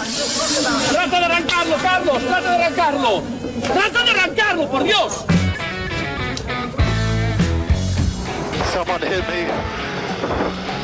[0.00, 3.22] Trata de arrancarlo, Carlos, trata de arrancarlo.
[3.62, 5.24] Trata de arrancarlo, por Dios.
[8.72, 9.46] Someone hit me.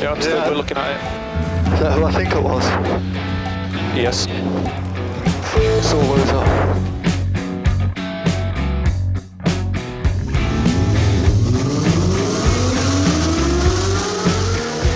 [0.01, 0.49] Yeah, I'm still Yeah.
[0.51, 1.73] looking at it.
[1.73, 2.63] Is that who I think it was?
[3.95, 4.27] Yes.
[5.81, 6.43] Saw loser.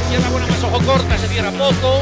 [0.03, 2.01] Izquierda buena más ojo corta, se cierra poco.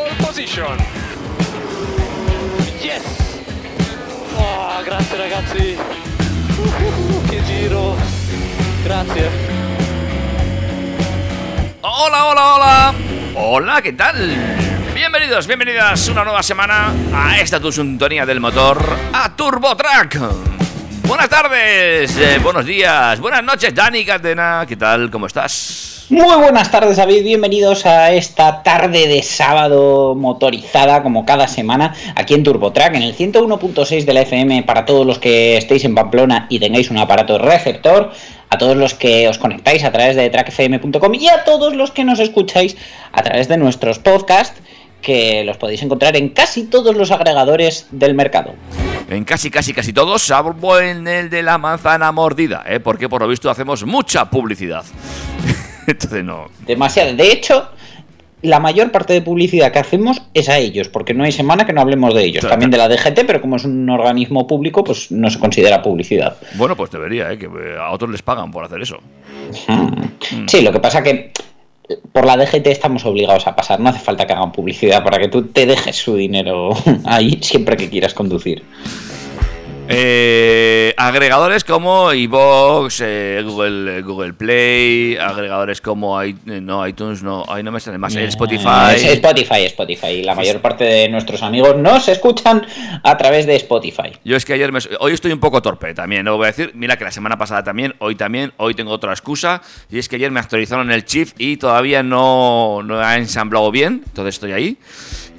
[2.81, 3.39] Yes!
[4.35, 5.77] Oh, grazie ragazzi!
[6.57, 7.95] Uh, che giro!
[8.83, 9.29] Grazie!
[11.79, 12.93] Hola, hola, hola.
[13.35, 14.35] Hola, ¿qué tal?
[14.93, 20.19] Bienvenidos, bienvenidas una nueva semana a esta tu sintonía del motor, a Turbo Track.
[21.07, 24.65] Buenas tardes, eh, buenos días, buenas noches, Dani Catena.
[24.67, 25.09] ¿Qué tal?
[25.09, 25.90] ¿Cómo estás?
[26.11, 27.23] Muy buenas tardes, David.
[27.23, 33.15] Bienvenidos a esta tarde de sábado motorizada, como cada semana, aquí en TurboTrack, en el
[33.15, 37.37] 101.6 de la FM, para todos los que estéis en Pamplona y tengáis un aparato
[37.37, 38.11] receptor,
[38.49, 42.03] a todos los que os conectáis a través de trackfm.com y a todos los que
[42.03, 42.75] nos escucháis
[43.13, 44.61] a través de nuestros podcasts,
[45.01, 48.55] que los podéis encontrar en casi todos los agregadores del mercado.
[49.09, 52.81] En casi, casi, casi todos, salvo en el de la manzana mordida, ¿eh?
[52.81, 54.83] porque por lo visto hacemos mucha publicidad.
[55.87, 56.47] Entonces no.
[56.65, 57.15] Demasiado.
[57.15, 57.69] De hecho,
[58.41, 61.73] la mayor parte de publicidad que hacemos es a ellos, porque no hay semana que
[61.73, 62.41] no hablemos de ellos.
[62.41, 62.53] Claro.
[62.53, 66.37] También de la DGT, pero como es un organismo público, pues no se considera publicidad.
[66.55, 67.37] Bueno, pues debería, ¿eh?
[67.37, 68.97] que eh, a otros les pagan por hacer eso.
[69.67, 70.47] Mm.
[70.47, 71.31] Sí, lo que pasa que
[72.11, 73.79] por la DGT estamos obligados a pasar.
[73.79, 76.71] No hace falta que hagan publicidad para que tú te dejes su dinero
[77.05, 78.63] ahí siempre que quieras conducir.
[79.93, 87.43] Eh, agregadores como iVoox, eh, Google, Google Play, agregadores como i- eh, no, iTunes, no,
[87.47, 88.95] ahí no me sale más, eh, Spotify.
[88.95, 90.23] Es Spotify, Spotify.
[90.23, 92.65] La mayor parte de nuestros amigos nos escuchan
[93.03, 94.11] a través de Spotify.
[94.23, 96.71] Yo es que ayer me, hoy estoy un poco torpe también, no voy a decir,
[96.75, 100.15] mira que la semana pasada también, hoy también, hoy tengo otra excusa, y es que
[100.17, 104.77] ayer me actualizaron el chip y todavía no, no ha ensamblado bien, entonces estoy ahí.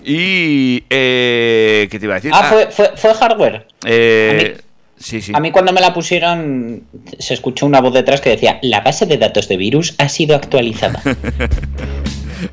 [0.05, 2.33] Y eh, ¿qué te iba a decir?
[2.35, 3.67] Ah, fue, fue, fue hardware.
[3.85, 4.59] Eh,
[4.99, 5.33] sí, sí.
[5.35, 6.83] A mí cuando me la pusieron
[7.19, 10.37] se escuchó una voz detrás que decía la base de datos de virus ha sido
[10.37, 11.01] actualizada.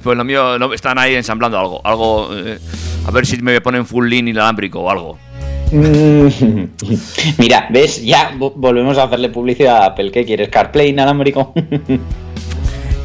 [0.04, 2.60] Pues lo mío, no, están ahí ensamblando algo, algo, eh,
[3.08, 5.18] a ver si me ponen full lean inalámbrico o algo.
[7.40, 8.04] Mira, ¿ves?
[8.04, 10.12] Ya vo- volvemos a hacerle publicidad a Apple.
[10.12, 10.50] ¿Qué quieres?
[10.50, 11.54] ¿CarPlay inalámbrico?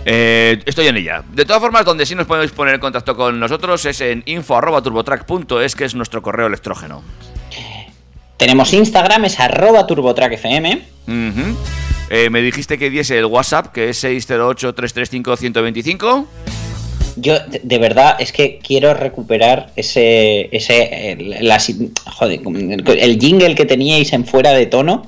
[0.06, 1.22] Eh, estoy en ella.
[1.32, 5.74] De todas formas, donde sí nos podéis poner en contacto con nosotros es en info.turbotrack.es,
[5.74, 7.02] que es nuestro correo electrógeno.
[8.36, 10.80] Tenemos Instagram, es arroba turbotrackfm.
[12.10, 16.26] Eh, me dijiste que diese el WhatsApp, que es 608-335-125.
[17.16, 20.48] Yo, de, verdad, es que quiero recuperar ese.
[20.50, 21.62] ese el, la
[22.06, 22.40] joder,
[22.98, 25.06] el jingle que teníais en fuera de tono.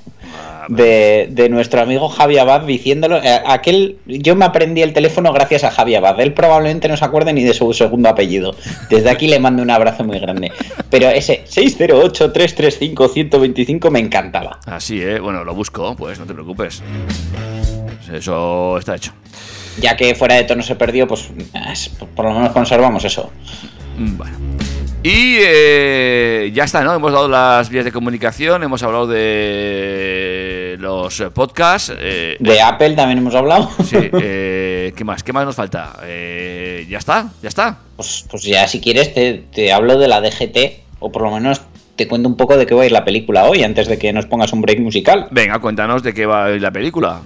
[0.69, 3.19] De, de nuestro amigo Javi Abad diciéndolo.
[3.23, 6.21] eh, Aquel, yo me aprendí el teléfono gracias a Javi Abad.
[6.21, 8.55] Él probablemente no se acuerde ni de su segundo apellido.
[8.91, 10.51] Desde aquí le mando un abrazo muy grande.
[10.91, 14.59] Pero ese 608-335-125 me encantaba.
[14.67, 15.21] Así, ¿eh?
[15.21, 16.83] Bueno, lo busco, pues no te preocupes.
[18.13, 19.13] Eso está hecho.
[19.81, 21.29] Ya que fuera de tono se perdió, pues
[21.71, 23.31] es- por lo menos conservamos eso.
[23.99, 24.37] Bueno.
[25.09, 26.93] Y eh, ya está, ¿no?
[26.93, 31.93] Hemos dado las vías de comunicación, hemos hablado de los podcasts.
[31.97, 33.71] eh, De Apple también hemos hablado.
[33.85, 35.23] sí, eh, ¿qué más?
[35.23, 36.01] ¿Qué más nos falta?
[36.03, 37.79] Eh, ya está, ya está.
[37.95, 40.59] Pues, pues ya si quieres te, te hablo de la DGT
[40.99, 41.61] o por lo menos
[41.95, 44.13] te cuento un poco de qué va a ir la película hoy antes de que
[44.13, 45.29] nos pongas un break musical.
[45.31, 47.21] Venga, cuéntanos de qué va a ir la película.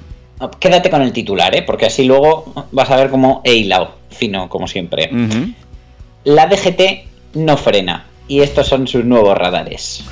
[0.59, 1.63] Quédate con el titular, ¿eh?
[1.63, 5.11] porque así luego vas a ver cómo he hilado, fino como siempre.
[6.25, 10.05] La DGT no frena y estos son sus nuevos radares.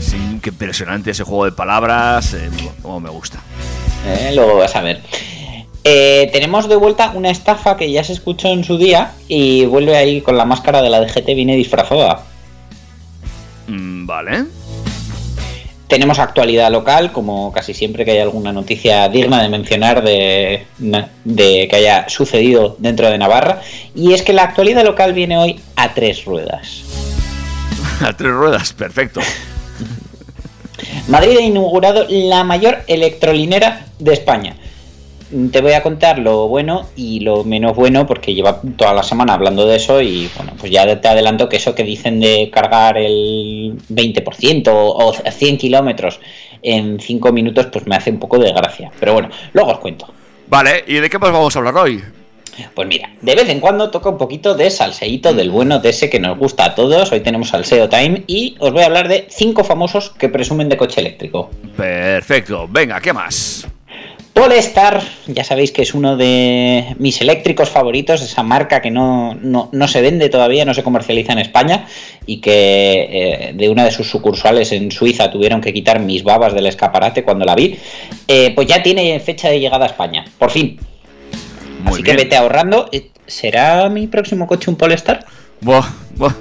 [0.00, 2.48] Sí, qué impresionante ese juego de palabras, eh,
[2.82, 3.40] como me gusta.
[4.06, 4.32] ¿eh?
[4.34, 5.02] Luego vas a ver.
[5.84, 9.96] Eh, tenemos de vuelta una estafa que ya se escuchó en su día y vuelve
[9.96, 12.24] ahí con la máscara de la DGT, viene disfrazada.
[13.66, 14.44] Mm, vale.
[15.90, 21.68] Tenemos actualidad local, como casi siempre que hay alguna noticia digna de mencionar de, de
[21.68, 23.60] que haya sucedido dentro de Navarra.
[23.94, 26.84] Y es que la actualidad local viene hoy a tres ruedas.
[28.00, 29.20] A tres ruedas, perfecto.
[31.08, 34.56] Madrid ha inaugurado la mayor electrolinera de España.
[35.52, 39.34] Te voy a contar lo bueno y lo menos bueno porque lleva toda la semana
[39.34, 42.98] hablando de eso y bueno, pues ya te adelanto que eso que dicen de cargar
[42.98, 46.20] el 20% o 100 kilómetros
[46.62, 48.90] en 5 minutos pues me hace un poco de gracia.
[48.98, 50.12] Pero bueno, luego os cuento.
[50.48, 52.02] Vale, ¿y de qué más vamos a hablar hoy?
[52.74, 56.10] Pues mira, de vez en cuando toca un poquito de salseíto del bueno de ese
[56.10, 57.12] que nos gusta a todos.
[57.12, 60.76] Hoy tenemos salseo time y os voy a hablar de cinco famosos que presumen de
[60.76, 61.50] coche eléctrico.
[61.76, 63.66] Perfecto, venga, ¿qué más?
[64.40, 69.86] Polestar, ya sabéis que es uno de mis eléctricos favoritos, esa marca que no, no,
[69.86, 71.86] se vende todavía, no se comercializa en España
[72.24, 76.54] y que eh, de una de sus sucursales en Suiza tuvieron que quitar mis babas
[76.54, 77.78] del escaparate cuando la vi,
[78.28, 80.80] eh, pues ya tiene fecha de llegada a España, por fin.
[81.84, 82.88] Así que vete ahorrando.
[82.92, 85.26] Eh, ¿Será mi próximo coche un Polestar?
[85.60, 86.32] Buah, buah.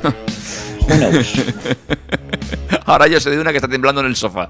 [2.85, 4.49] Ahora yo sé de una que está temblando en el sofá.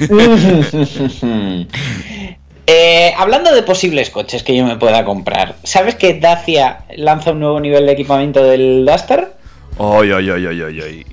[2.70, 7.40] Eh, hablando de posibles coches que yo me pueda comprar, ¿sabes que Dacia lanza un
[7.40, 9.32] nuevo nivel de equipamiento del Duster?
[9.78, 11.06] Oy, oy, oy,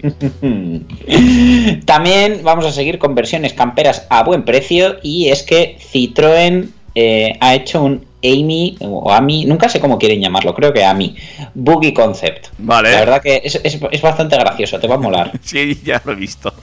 [1.86, 7.38] También vamos a seguir con versiones camperas a buen precio y es que Citroën eh,
[7.40, 11.16] ha hecho un Amy o Amy, nunca sé cómo quieren llamarlo, creo que Amy,
[11.54, 12.48] Boogie Concept.
[12.58, 12.92] Vale.
[12.92, 15.32] La verdad que es, bastante gracioso, te va a molar.
[15.44, 16.54] sí, ya lo he visto.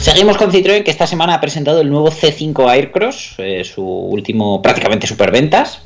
[0.00, 4.60] Seguimos con Citroën que esta semana ha presentado el nuevo C5 Aircross, eh, su último
[4.60, 5.82] prácticamente superventas.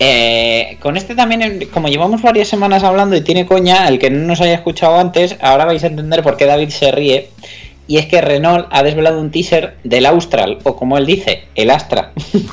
[0.00, 4.26] Eh, con este también, como llevamos varias semanas hablando y tiene coña, el que no
[4.26, 7.30] nos haya escuchado antes, ahora vais a entender por qué David se ríe.
[7.88, 11.70] Y es que Renault ha desvelado un teaser del Austral, o como él dice, el
[11.70, 12.12] Astra.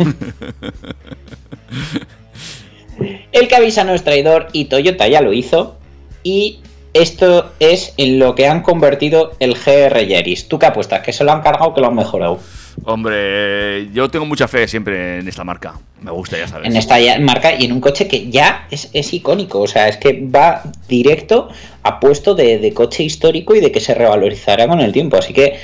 [3.34, 5.76] el que avisa no es traidor y Toyota ya lo hizo.
[6.24, 6.62] Y
[6.94, 10.48] esto es en lo que han convertido el GR Yaris.
[10.48, 11.02] ¿Tú qué apuestas?
[11.02, 12.40] ¿Que se lo han cargado que lo han mejorado?
[12.83, 15.80] Hombre, yo tengo mucha fe siempre en esta marca.
[16.01, 16.68] Me gusta, ya sabes.
[16.68, 19.62] En esta marca y en un coche que ya es, icónico.
[19.62, 21.50] O sea, es que va directo
[21.83, 25.18] a puesto de, coche histórico y de que se revalorizará con el tiempo.
[25.18, 25.57] Así que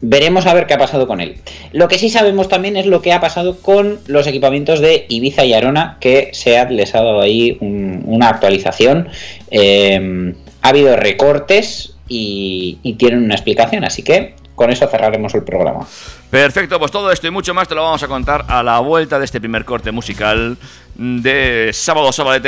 [0.00, 1.36] veremos a ver qué ha pasado con él.
[1.72, 5.44] Lo que sí sabemos también es lo que ha pasado con los equipamientos de Ibiza
[5.44, 9.08] y Arona, que SEAT les ha dado ahí una actualización.
[9.50, 13.84] Eh, ha habido recortes y, y tienen una explicación.
[13.84, 15.86] Así que con eso cerraremos el programa.
[16.30, 19.16] Perfecto, pues todo esto y mucho más te lo vamos a contar a la vuelta
[19.16, 20.58] de este primer corte musical
[20.96, 22.42] de sábado sábado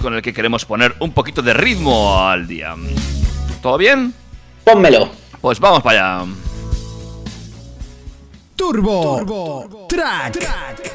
[0.00, 2.76] con el que queremos poner un poquito de ritmo al día.
[3.60, 4.14] ¿Todo bien?
[4.62, 5.10] Pónmelo.
[5.40, 6.32] Pues vamos para allá.
[8.54, 10.38] Turbo, Turbo Track.
[10.38, 10.92] Track.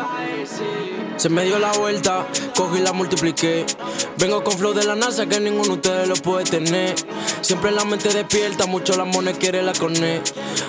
[0.00, 0.06] Eu
[0.42, 0.99] is.
[1.20, 2.26] Se me dio la vuelta,
[2.56, 3.66] cogí la multipliqué.
[4.16, 6.94] Vengo con flow de la NASA que ninguno de ustedes lo puede tener.
[7.42, 10.22] Siempre la mente despierta, mucho la moneda quiere la corné.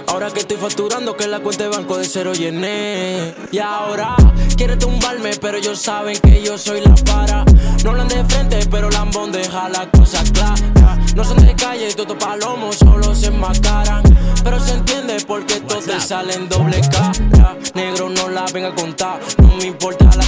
[0.07, 3.33] Ahora que estoy facturando, que la cuenta de banco de cero llené.
[3.49, 4.17] Y ahora
[4.57, 7.45] quiere tumbarme, pero ellos saben que yo soy la para.
[7.85, 10.99] No hablan de frente, pero lambón deja la cosa clara.
[11.15, 14.03] No son de calle, todos palomos solo se enmascaran.
[14.43, 17.55] Pero se entiende porque todos te salen doble cara.
[17.73, 20.25] Negro no la venga a contar, no me importa la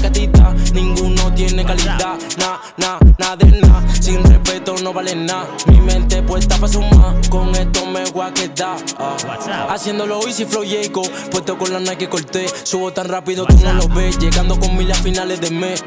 [0.74, 3.84] Ninguno tiene calidad, na, na, nada de nada.
[4.00, 5.48] Sin respeto no vale nada.
[5.67, 8.77] Mi mente puesta para sumar, con esto me voy a quedar.
[8.98, 9.67] Ah.
[9.70, 12.46] Haciéndolo easy flow Jacob, puesto con la Nike corté.
[12.63, 15.84] Subo tan rápido tú no lo ves, llegando con mil a finales de mes.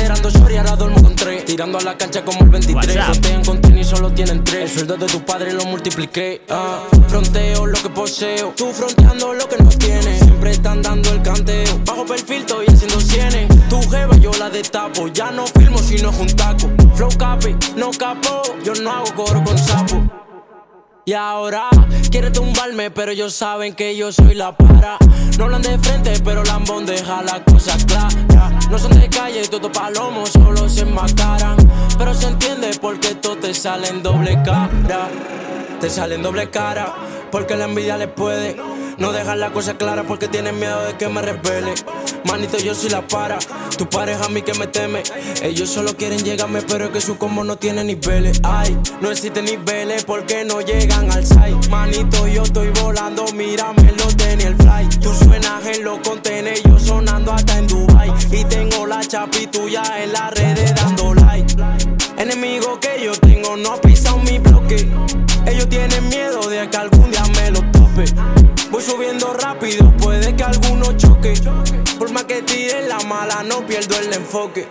[0.00, 1.44] Anderando short y ahora duermo con tres.
[1.44, 3.04] Tirando a la cancha como el 23.
[3.04, 4.62] Frontean con tenis, solo tienen tres.
[4.62, 6.40] El sueldo de tu padre lo multipliqué.
[6.48, 6.84] Ah.
[7.08, 8.54] Fronteo lo que poseo.
[8.56, 10.20] Tú fronteando lo que no tienes.
[10.20, 11.78] Siempre están dando el canteo.
[11.84, 13.48] Bajo perfil estoy haciendo cienes.
[13.68, 15.08] Tu jeva yo la destapo.
[15.08, 16.70] Ya no filmo si no es un taco.
[16.94, 18.42] Flow capi, no capo.
[18.64, 20.19] Yo no hago coro con sapo.
[21.04, 21.68] Y ahora
[22.10, 24.98] quiere tumbarme, pero ellos saben que yo soy la para.
[25.38, 28.58] No hablan de frente, pero lambón deja la cosa clara.
[28.70, 31.56] No son de calle, todo palomo, solo se enmascaran.
[31.96, 35.08] Pero se entiende porque todos te salen doble cara.
[35.80, 36.94] Te salen doble cara,
[37.30, 38.56] porque la envidia les puede.
[38.98, 41.72] No dejan la cosa clara porque tienen miedo de que me revele.
[42.24, 43.38] Manito, yo soy la para.
[43.78, 45.02] Tu pareja a mí que me teme.
[45.42, 48.40] Ellos solo quieren llegarme, pero es que su combo no tiene niveles.
[48.42, 51.70] Ay, no existe niveles porque no llegan al site.
[51.70, 54.88] Manito, yo estoy volando, mírame lo de sale ni el fly.
[55.00, 58.12] Tú suenas en los contenedores, yo sonando hasta en Dubai.
[58.30, 61.56] Y tengo la chapi tuya en las redes dando like.
[62.20, 64.86] Enemigo que yo tengo no ha pisado mi bloque.
[65.46, 68.04] Ellos tienen miedo de que algún día me lo tope.
[68.70, 71.32] Voy subiendo rápido, puede que alguno choque.
[71.98, 74.68] Por más que tire la mala, no pierdo el enfoque.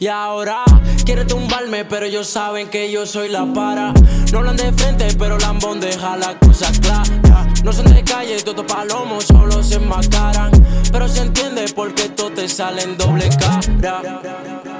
[0.00, 0.64] Y ahora
[1.04, 3.92] quiere tumbarme, pero ellos saben que yo soy la para.
[4.32, 7.46] No hablan de frente, pero lambón deja la cosa clara.
[7.62, 10.50] No son de calle, todos palomos solo se enmascaran.
[10.90, 14.79] Pero se entiende porque todos te salen doble cara.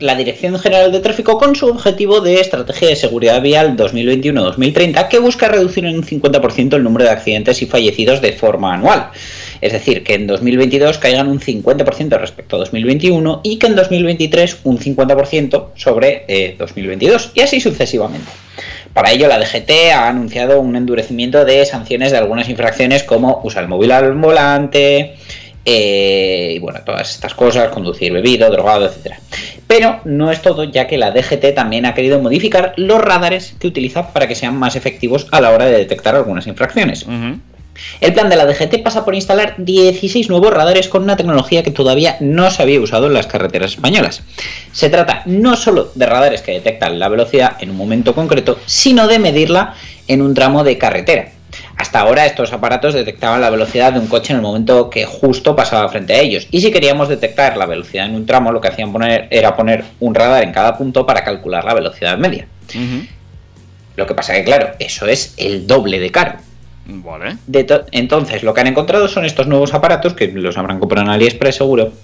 [0.00, 5.18] La Dirección General de Tráfico con su objetivo de Estrategia de Seguridad Vial 2021-2030 que
[5.18, 9.10] busca reducir en un 50% el número de accidentes y fallecidos de forma anual.
[9.60, 14.60] Es decir, que en 2022 caigan un 50% respecto a 2021 y que en 2023
[14.64, 18.30] un 50% sobre eh, 2022 y así sucesivamente.
[18.94, 23.64] Para ello, la DGT ha anunciado un endurecimiento de sanciones de algunas infracciones como usar
[23.64, 25.16] el móvil al volante,
[25.72, 29.20] eh, y bueno, todas estas cosas, conducir bebido, drogado, etcétera.
[29.68, 33.68] Pero no es todo, ya que la DGT también ha querido modificar los radares que
[33.68, 37.06] utiliza para que sean más efectivos a la hora de detectar algunas infracciones.
[38.00, 41.70] El plan de la DGT pasa por instalar 16 nuevos radares con una tecnología que
[41.70, 44.24] todavía no se había usado en las carreteras españolas.
[44.72, 49.06] Se trata no solo de radares que detectan la velocidad en un momento concreto, sino
[49.06, 49.74] de medirla
[50.08, 51.30] en un tramo de carretera.
[51.80, 55.56] Hasta ahora estos aparatos detectaban la velocidad de un coche en el momento que justo
[55.56, 56.46] pasaba frente a ellos.
[56.50, 59.84] Y si queríamos detectar la velocidad en un tramo, lo que hacían poner era poner
[59.98, 62.46] un radar en cada punto para calcular la velocidad media.
[63.96, 66.34] Lo que pasa que, claro, eso es el doble de caro.
[66.84, 67.38] Vale.
[67.46, 71.14] De Entonces, lo que han encontrado son estos nuevos aparatos, que los habrán comprado en
[71.14, 71.94] AliExpress seguro,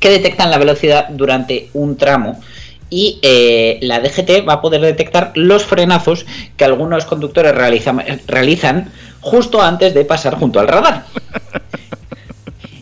[0.00, 2.42] que detectan la velocidad durante un tramo.
[2.90, 6.26] Y eh, la DGT va a poder detectar los frenazos
[6.58, 8.92] que algunos conductores realizan, realizan
[9.24, 11.04] justo antes de pasar junto al radar.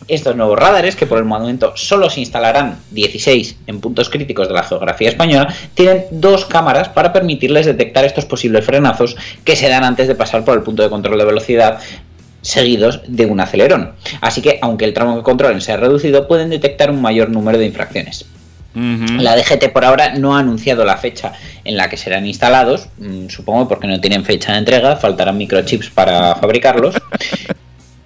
[0.09, 4.53] Estos nuevos radares, que por el momento solo se instalarán 16 en puntos críticos de
[4.53, 9.85] la geografía española, tienen dos cámaras para permitirles detectar estos posibles frenazos que se dan
[9.85, 11.79] antes de pasar por el punto de control de velocidad
[12.41, 13.93] seguidos de un acelerón.
[14.19, 17.65] Así que, aunque el tramo que controlen sea reducido, pueden detectar un mayor número de
[17.65, 18.25] infracciones.
[18.75, 23.27] La DGT por ahora no ha anunciado la fecha en la que serán instalados, mm,
[23.29, 26.95] supongo porque no tienen fecha de entrega, faltarán microchips para fabricarlos,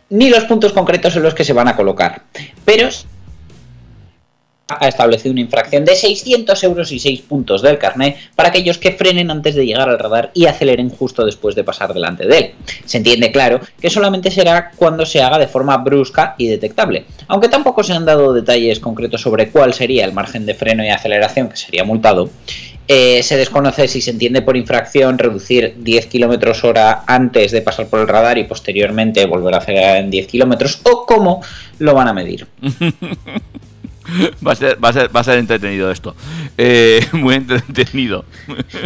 [0.10, 2.24] ni los puntos concretos en los que se van a colocar.
[2.66, 2.90] Pero
[4.68, 8.92] ha establecido una infracción de 600 euros y 6 puntos del carnet para aquellos que
[8.92, 12.52] frenen antes de llegar al radar y aceleren justo después de pasar delante de él.
[12.86, 17.50] Se entiende claro que solamente será cuando se haga de forma brusca y detectable, aunque
[17.50, 21.50] tampoco se han dado detalles concretos sobre cuál sería el margen de freno y aceleración
[21.50, 22.30] que sería multado.
[22.90, 27.88] eh, se desconoce si se entiende por infracción reducir 10 km hora antes de pasar
[27.88, 31.42] por el radar y posteriormente volver a acelerar en 10 km o cómo
[31.80, 32.48] lo van a medir.
[34.46, 36.16] Va a ser, va a ser, va a ser entretenido esto.
[36.58, 38.26] Eh, muy entretenido.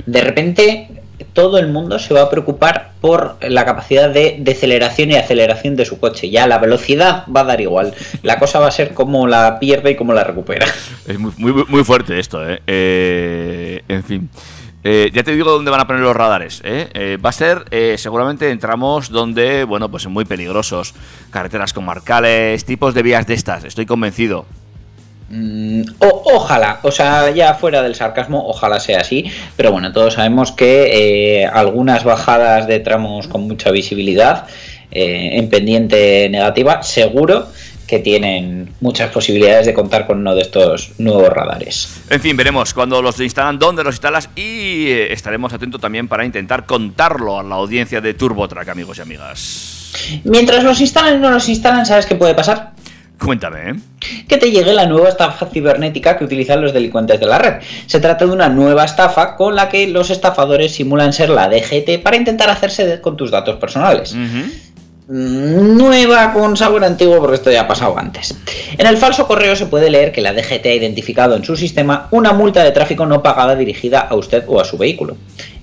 [0.06, 1.01] De repente
[1.34, 5.86] todo el mundo se va a preocupar por la capacidad de deceleración y aceleración de
[5.86, 6.30] su coche.
[6.30, 7.94] Ya la velocidad va a dar igual.
[8.24, 10.66] La cosa va a ser cómo la pierde y cómo la recupera.
[11.08, 12.62] Es muy, muy, muy fuerte esto, ¿eh?
[12.66, 14.30] Eh, en fin.
[14.84, 16.62] Eh, ya te digo dónde van a poner los radares.
[16.63, 16.90] ¿eh?
[16.94, 20.94] Eh, va a ser eh, seguramente en tramos donde, bueno, pues muy peligrosos.
[21.30, 24.46] Carreteras comarcales, tipos de vías de estas, estoy convencido.
[25.34, 29.32] Mm, o- ojalá, o sea, ya fuera del sarcasmo, ojalá sea así.
[29.56, 34.46] Pero bueno, todos sabemos que eh, algunas bajadas de tramos con mucha visibilidad
[34.92, 37.48] eh, en pendiente negativa, seguro
[37.88, 42.02] que tienen muchas posibilidades de contar con uno de estos nuevos radares.
[42.10, 46.24] En fin, veremos cuando los instalan, dónde los instalas y eh, estaremos atentos también para
[46.26, 49.92] intentar contarlo a la audiencia de TurboTrack, amigos y amigas.
[50.24, 52.72] Mientras los instalan y no los instalan, ¿sabes qué puede pasar?
[53.24, 53.75] Cuéntame, ¿eh?
[54.28, 57.54] que te llegue la nueva estafa cibernética que utilizan los delincuentes de la red.
[57.86, 62.01] Se trata de una nueva estafa con la que los estafadores simulan ser la DGT
[62.01, 64.16] para intentar hacerse con tus datos personales.
[64.16, 68.34] Mm, Nueva con sabor antiguo porque esto ya ha pasado antes.
[68.78, 72.08] En el falso correo se puede leer que la DGT ha identificado en su sistema
[72.12, 75.18] una multa de tráfico no pagada dirigida a usted o a su vehículo.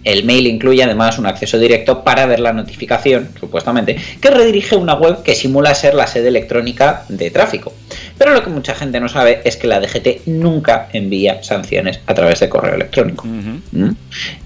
[0.08, 4.94] El mail incluye además un acceso directo para ver la notificación, supuestamente, que redirige una
[4.94, 7.74] web que simula ser la sede electrónica de tráfico.
[8.16, 12.14] Pero lo que mucha gente no sabe es que la DGT nunca envía sanciones a
[12.14, 13.26] través de correo electrónico.
[13.26, 13.90] ¿Mm?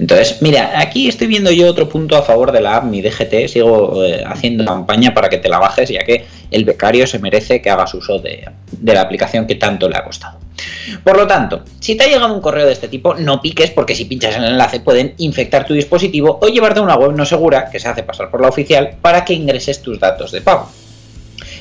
[0.01, 3.47] Entonces, mira, aquí estoy viendo yo otro punto a favor de la app Mi DGT.
[3.47, 7.63] Sigo eh, haciendo campaña para que te la bajes, ya que el becario se merece
[7.63, 10.39] que hagas uso de, de la aplicación que tanto le ha costado.
[11.05, 13.95] Por lo tanto, si te ha llegado un correo de este tipo, no piques porque
[13.95, 17.25] si pinchas en el enlace pueden infectar tu dispositivo o llevarte a una web no
[17.25, 20.71] segura que se hace pasar por la oficial para que ingreses tus datos de pago.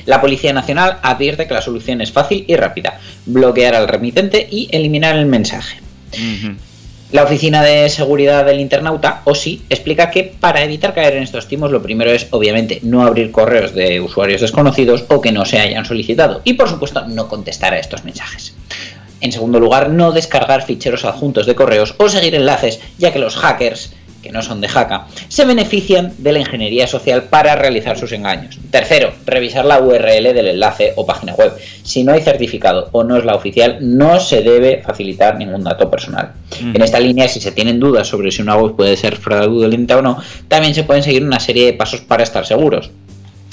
[0.06, 4.68] La Policía Nacional advierte que la solución es fácil y rápida, bloquear al remitente y
[4.72, 5.78] eliminar el mensaje.
[7.12, 11.70] La Oficina de Seguridad del Internauta, OSI, explica que para evitar caer en estos timos
[11.70, 15.84] lo primero es, obviamente, no abrir correos de usuarios desconocidos o que no se hayan
[15.84, 18.54] solicitado y, por supuesto, no contestar a estos mensajes.
[19.20, 23.36] En segundo lugar, no descargar ficheros adjuntos de correos o seguir enlaces, ya que los
[23.36, 23.92] hackers,
[24.22, 28.58] que no son de Haka, se benefician de la ingeniería social para realizar sus engaños.
[28.70, 31.52] Tercero, revisar la URL del enlace o página web.
[31.82, 35.90] Si no hay certificado o no es la oficial, no se debe facilitar ningún dato
[35.90, 36.32] personal.
[36.60, 40.02] En esta línea, si se tienen dudas sobre si una web puede ser fraudulenta o
[40.02, 42.90] no, también se pueden seguir una serie de pasos para estar seguros.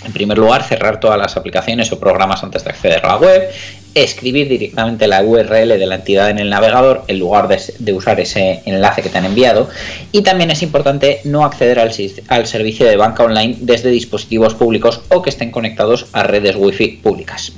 [0.06, 3.50] En primer lugar, cerrar todas las aplicaciones o programas antes de acceder a la web,
[3.96, 8.20] escribir directamente la URL de la entidad en el navegador en lugar de, de usar
[8.20, 9.70] ese enlace que te han enviado.
[10.12, 15.22] Y también es importante no acceder al servicio de banca online desde dispositivos públicos o
[15.22, 17.54] que estén conectados a redes wifi públicas.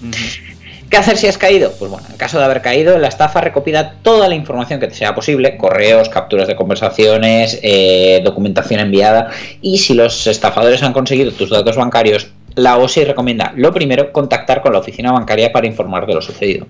[0.91, 1.71] ¿Qué hacer si has caído?
[1.79, 4.93] Pues bueno, en caso de haber caído, la estafa recopila toda la información que te
[4.93, 9.29] sea posible, correos, capturas de conversaciones, eh, documentación enviada,
[9.61, 14.61] y si los estafadores han conseguido tus datos bancarios, la OSI recomienda, lo primero, contactar
[14.61, 16.67] con la oficina bancaria para informar de lo sucedido.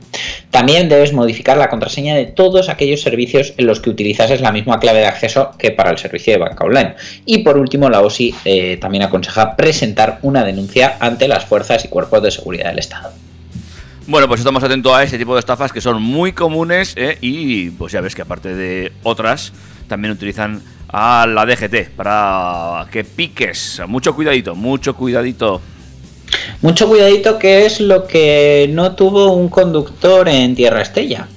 [0.49, 4.79] También debes modificar la contraseña de todos aquellos servicios en los que utilizases la misma
[4.79, 6.95] clave de acceso que para el servicio de banca online.
[7.25, 11.87] Y por último, la OSI eh, también aconseja presentar una denuncia ante las fuerzas y
[11.87, 13.11] cuerpos de seguridad del Estado.
[14.07, 17.17] Bueno, pues estamos atentos a este tipo de estafas que son muy comunes ¿eh?
[17.21, 19.53] y pues ya ves que aparte de otras,
[19.87, 23.81] también utilizan a la DGT para que piques.
[23.87, 25.61] Mucho cuidadito, mucho cuidadito.
[26.61, 31.27] Mucho cuidadito que es lo que no tuvo un conductor en Tierra Estella.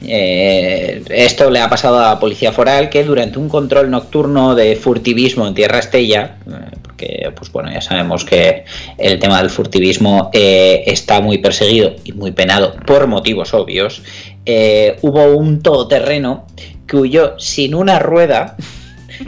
[0.00, 4.76] Eh, esto le ha pasado a la Policía Foral que durante un control nocturno de
[4.76, 8.64] furtivismo en Tierra Estella, eh, porque pues bueno, ya sabemos que
[8.96, 14.02] el tema del furtivismo eh, está muy perseguido y muy penado por motivos obvios,
[14.46, 16.46] eh, hubo un todoterreno
[16.86, 18.56] que huyó sin una rueda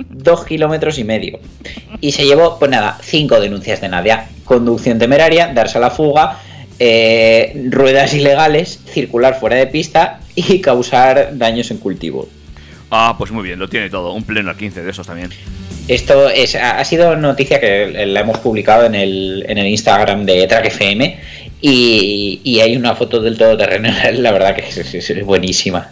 [0.09, 1.40] dos kilómetros y medio
[2.00, 6.38] y se llevó, pues nada, cinco denuncias de Nadia, conducción temeraria, darse a la fuga,
[6.79, 12.29] eh, ruedas ilegales, circular fuera de pista y causar daños en cultivo.
[12.90, 14.12] Ah, pues muy bien, lo tiene todo.
[14.12, 15.31] Un pleno al 15 de esos también.
[15.87, 20.46] Esto es, ha sido noticia que la hemos publicado en el, en el Instagram de
[20.46, 21.18] Track FM
[21.61, 25.90] y, y hay una foto del todoterreno, la verdad que es, es- es buenísima.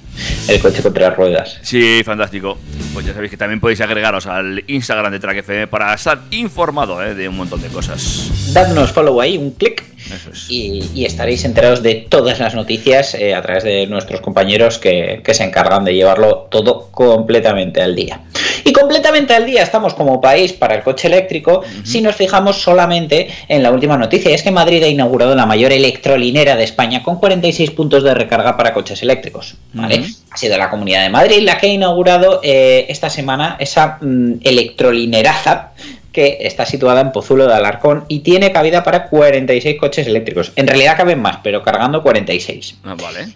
[0.49, 1.59] El coche con tres ruedas.
[1.63, 2.59] Sí, fantástico.
[2.93, 7.01] Pues ya sabéis que también podéis agregaros al Instagram de Track FM para estar informado
[7.05, 7.15] ¿eh?
[7.15, 8.53] de un montón de cosas.
[8.53, 10.47] Dadnos follow ahí, un clic Eso es.
[10.49, 15.21] y, y estaréis enterados de todas las noticias eh, a través de nuestros compañeros que,
[15.25, 18.21] que se encargan de llevarlo todo completamente al día.
[18.65, 23.29] Y completamente al día estamos como país para el coche eléctrico si nos fijamos solamente
[23.49, 24.35] en la última noticia.
[24.35, 28.57] Es que Madrid ha inaugurado la mayor electrolinera de España con 46 puntos de recarga
[28.57, 29.55] para coches eléctricos.
[29.73, 30.05] ¿vale?
[30.31, 34.35] Ha sido la Comunidad de Madrid la que ha inaugurado eh, esta semana esa mm,
[34.43, 35.73] electrolineraza
[36.19, 40.51] que está situada en Pozuelo de Alarcón y tiene cabida para 46 coches eléctricos.
[40.57, 42.79] En realidad caben más, pero cargando 46.
[42.83, 43.29] Ah, vale.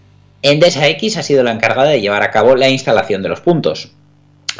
[0.42, 3.92] Endesa X ha sido la encargada de llevar a cabo la instalación de los puntos.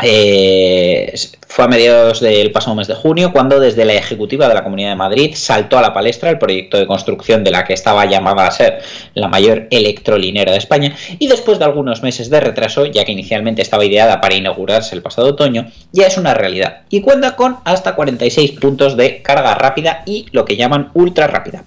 [0.01, 1.13] Eh,
[1.47, 4.89] fue a mediados del pasado mes de junio cuando desde la ejecutiva de la Comunidad
[4.89, 8.47] de Madrid saltó a la palestra el proyecto de construcción de la que estaba llamada
[8.47, 8.81] a ser
[9.13, 13.61] la mayor electrolinera de España y después de algunos meses de retraso, ya que inicialmente
[13.61, 17.95] estaba ideada para inaugurarse el pasado otoño, ya es una realidad y cuenta con hasta
[17.95, 21.65] 46 puntos de carga rápida y lo que llaman ultra rápida.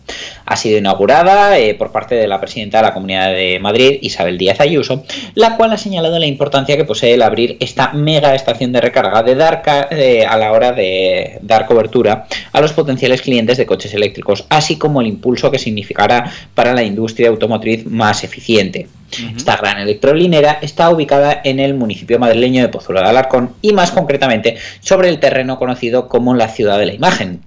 [0.48, 4.40] Ha sido inaugurada eh, por parte de la presidenta de la Comunidad de Madrid, Isabel
[4.40, 5.04] Díaz Ayuso,
[5.36, 8.80] la cual ha señalado la importancia que posee el abrir esta mega mega estación de
[8.82, 13.58] recarga de dar ca- eh, a la hora de dar cobertura a los potenciales clientes
[13.58, 18.88] de coches eléctricos, así como el impulso que significará para la industria automotriz más eficiente.
[19.38, 23.92] Esta gran electrolinera está ubicada en el municipio madrileño de Pozuelo de Alarcón y más
[23.92, 27.40] concretamente sobre el terreno conocido como la ciudad de la imagen.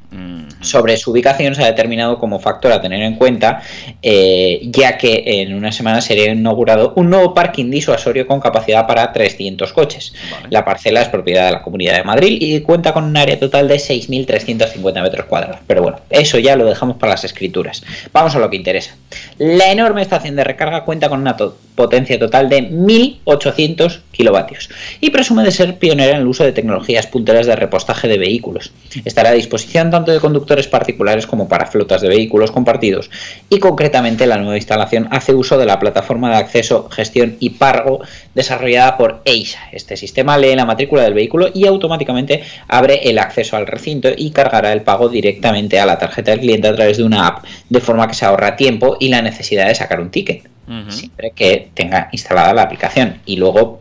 [0.63, 3.63] Sobre su ubicación se ha determinado como factor a tener en cuenta,
[4.03, 9.13] eh, ya que en una semana sería inaugurado un nuevo parking disuasorio con capacidad para
[9.13, 10.15] 300 coches.
[10.51, 13.69] La parcela es propiedad de la Comunidad de Madrid y cuenta con un área total
[13.69, 15.59] de 6.350 metros cuadrados.
[15.67, 17.83] Pero bueno, eso ya lo dejamos para las escrituras.
[18.13, 18.97] Vamos a lo que interesa.
[19.39, 24.69] La enorme estación de recarga cuenta con una to- potencia total de 1.800 kilovatios
[25.01, 28.73] y presume de ser pionera en el uso de tecnologías punteras de repostaje de vehículos.
[29.05, 33.11] Estará a disposición tanto de conductores particulares como para flotas de vehículos compartidos
[33.51, 38.01] y concretamente la nueva instalación hace uso de la plataforma de acceso, gestión y pago
[38.33, 39.59] desarrollada por EISA.
[39.73, 44.31] Este sistema lee la matrícula del vehículo y automáticamente abre el acceso al recinto y
[44.31, 47.81] cargará el pago directamente a la tarjeta del cliente a través de una app, de
[47.81, 50.49] forma que se ahorra tiempo y la necesidad de sacar un ticket
[50.89, 53.21] siempre que tenga instalada la aplicación.
[53.27, 53.81] Y luego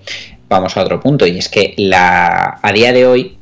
[0.49, 3.37] vamos a otro punto, y es que la, a día de hoy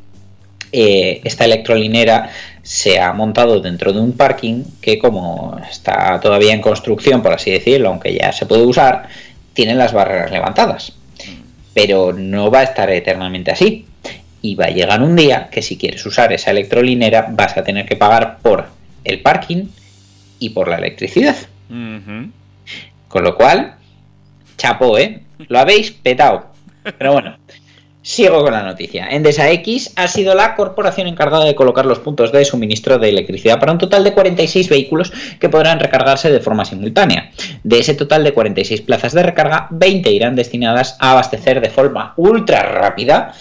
[0.72, 2.32] eh, esta electrolinera
[2.66, 7.52] se ha montado dentro de un parking que como está todavía en construcción, por así
[7.52, 9.08] decirlo, aunque ya se puede usar,
[9.54, 10.94] tiene las barreras levantadas.
[11.76, 13.86] Pero no va a estar eternamente así.
[14.42, 17.86] Y va a llegar un día que si quieres usar esa electrolinera vas a tener
[17.86, 18.66] que pagar por
[19.04, 19.66] el parking
[20.40, 21.36] y por la electricidad.
[21.70, 23.76] Con lo cual,
[24.58, 25.22] chapo, ¿eh?
[25.50, 26.48] Lo habéis petado.
[26.98, 27.38] Pero bueno,
[28.06, 29.08] sigo con la noticia.
[29.10, 33.60] Endesa X ha sido la corporación encargada de colocar los puntos de suministro de electricidad
[33.60, 37.32] para un total de 46 vehículos que podrán recargarse de forma simultánea.
[37.64, 42.14] De ese total de 46 plazas de recarga, 20 irán destinadas a abastecer de forma
[42.16, 43.34] ultra rápida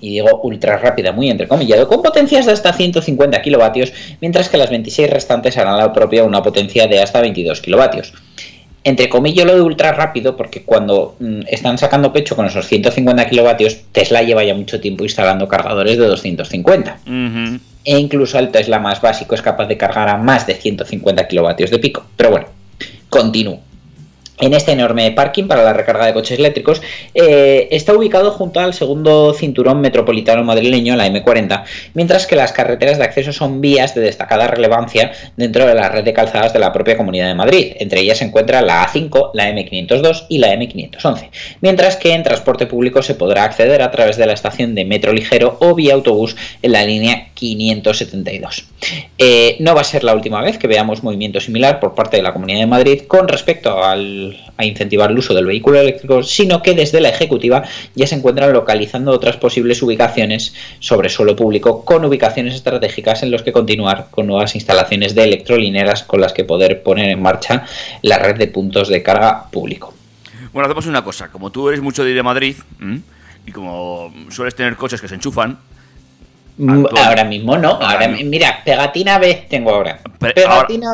[0.00, 4.70] y digo ultra rápida, muy entrecomillado, con potencias de hasta 150 kilovatios, mientras que las
[4.70, 8.14] 26 restantes harán la propia una potencia de hasta 22 kilovatios.
[8.86, 13.26] Entre comillas lo de ultra rápido, porque cuando mm, están sacando pecho con esos 150
[13.26, 17.00] kilovatios, Tesla lleva ya mucho tiempo instalando cargadores de 250.
[17.04, 17.58] Ujú.
[17.82, 21.72] E incluso el Tesla más básico es capaz de cargar a más de 150 kilovatios
[21.72, 22.06] de pico.
[22.16, 22.46] Pero bueno,
[23.08, 23.58] continúo.
[24.38, 26.82] En este enorme parking para la recarga de coches eléctricos
[27.14, 32.98] eh, está ubicado junto al segundo cinturón metropolitano madrileño, la M40, mientras que las carreteras
[32.98, 36.70] de acceso son vías de destacada relevancia dentro de la red de calzadas de la
[36.72, 37.72] propia Comunidad de Madrid.
[37.78, 41.30] Entre ellas se encuentra la A5, la M502 y la M511,
[41.62, 45.14] mientras que en transporte público se podrá acceder a través de la estación de metro
[45.14, 48.66] ligero o vía autobús en la línea 572.
[49.18, 52.22] Eh, no va a ser la última vez que veamos movimiento similar por parte de
[52.22, 54.25] la Comunidad de Madrid con respecto al-
[54.56, 58.52] a incentivar el uso del vehículo eléctrico, sino que desde la Ejecutiva ya se encuentran
[58.52, 64.26] localizando otras posibles ubicaciones sobre suelo público con ubicaciones estratégicas en los que continuar con
[64.26, 67.64] nuevas instalaciones de electrolineras con las que poder poner en marcha
[68.02, 69.94] la red de puntos de carga público.
[70.52, 71.28] Bueno, hacemos una cosa.
[71.28, 72.56] Como tú eres mucho de Madrid
[73.46, 75.58] y como sueles tener coches que se enchufan,
[76.58, 77.06] Actual.
[77.06, 80.00] Ahora mismo no, Ahora mira, pegatina B tengo ahora.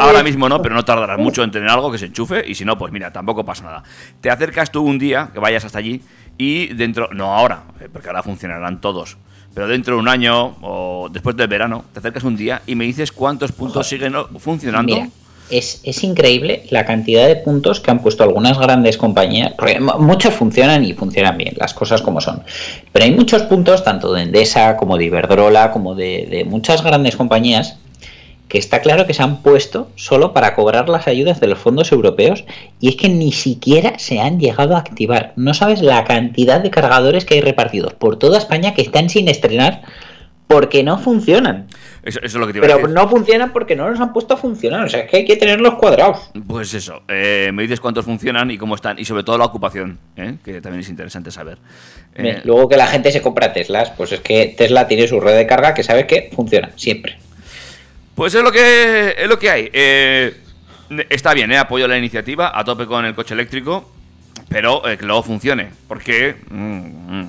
[0.01, 2.65] Ahora, mismo no, pero no tardarás mucho en tener algo que se enchufe y si
[2.65, 3.83] no, pues mira, tampoco pasa nada.
[4.21, 6.03] Te acercas tú un día, que vayas hasta allí
[6.37, 9.17] y dentro, no ahora, eh, porque ahora funcionarán todos,
[9.55, 12.85] pero dentro de un año o después del verano, te acercas un día y me
[12.85, 14.95] dices cuántos puntos siguen funcionando.
[14.95, 15.09] Mira,
[15.51, 19.53] es, increíble la cantidad de puntos que han puesto algunas grandes compañías.
[19.57, 22.43] Porque mu- muchos funcionan y funcionan bien, las cosas como son.
[22.93, 27.17] Pero hay muchos puntos, tanto de Endesa como de Iberdrola, como de, de muchas grandes
[27.17, 27.77] compañías,
[28.49, 31.91] que está claro que se han puesto solo para cobrar las ayudas de los fondos
[31.91, 32.45] europeos
[32.81, 35.33] y es que ni siquiera se han llegado a activar.
[35.37, 39.29] No sabes la cantidad de cargadores que hay repartidos por toda España que están sin
[39.29, 39.81] estrenar
[40.53, 41.67] porque no funcionan.
[42.03, 42.95] Eso, eso es lo que te iba a Pero decir.
[42.95, 44.85] no funcionan porque no los han puesto a funcionar.
[44.85, 46.31] O sea, es que hay que tenerlos cuadrados.
[46.47, 49.99] Pues eso, eh, me dices cuántos funcionan y cómo están, y sobre todo la ocupación,
[50.17, 50.35] ¿eh?
[50.45, 51.59] que también es interesante saber.
[52.15, 55.21] Eh, Bien, Luego que la gente se compra Teslas, pues es que Tesla tiene su
[55.21, 57.19] red de carga que sabe que funciona siempre.
[58.15, 59.71] Pues es lo que es lo que hay.
[59.73, 60.37] Eh,
[61.09, 63.91] está bien, eh, apoyo la iniciativa, a tope con el coche eléctrico,
[64.49, 66.37] pero que luego funcione, porque...
[66.51, 67.29] mm, mm,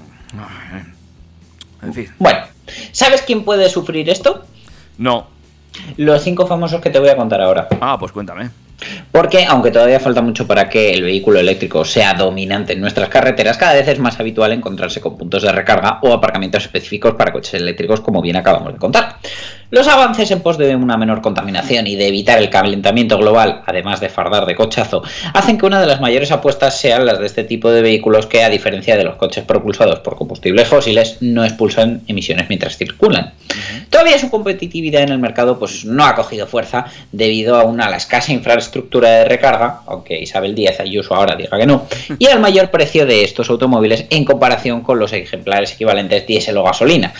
[1.83, 2.39] en fin, Bueno,
[2.91, 4.45] ¿sabes quién puede sufrir esto?
[4.97, 5.27] no.
[5.97, 7.67] Los cinco famosos que te voy a contar ahora.
[7.81, 8.51] Ah, pues cuéntame.
[9.11, 13.57] Porque, aunque todavía falta mucho para que el vehículo eléctrico sea dominante en nuestras carreteras,
[13.57, 17.55] cada vez es más habitual encontrarse con puntos de recarga o aparcamientos específicos para coches
[17.55, 19.17] eléctricos, como bien acabamos de contar.
[19.73, 23.99] Los avances en pos de una menor contaminación y de evitar el calentamiento global, además
[23.99, 25.01] de fardar de cochazo,
[25.33, 28.43] hacen que una de las mayores apuestas sean las de este tipo de vehículos que,
[28.43, 33.33] a diferencia de los coches propulsados por combustibles fósiles, no expulsan emisiones mientras circulan.
[33.89, 37.97] Todavía su competitividad en el mercado pues, no ha cogido fuerza debido a una la
[37.97, 41.87] escasa infraestructura de recarga, aunque Isabel Díaz Ayuso ahora diga que no,
[42.19, 46.63] y al mayor precio de estos automóviles en comparación con los ejemplares equivalentes diésel o
[46.63, 47.11] gasolina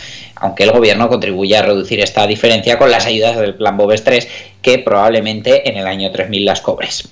[0.44, 2.43] aunque el gobierno contribuye a reducir esta diferencia
[2.78, 4.28] con las ayudas del Plan Bobes 3,
[4.62, 7.08] que probablemente en el año 3000 las cobres.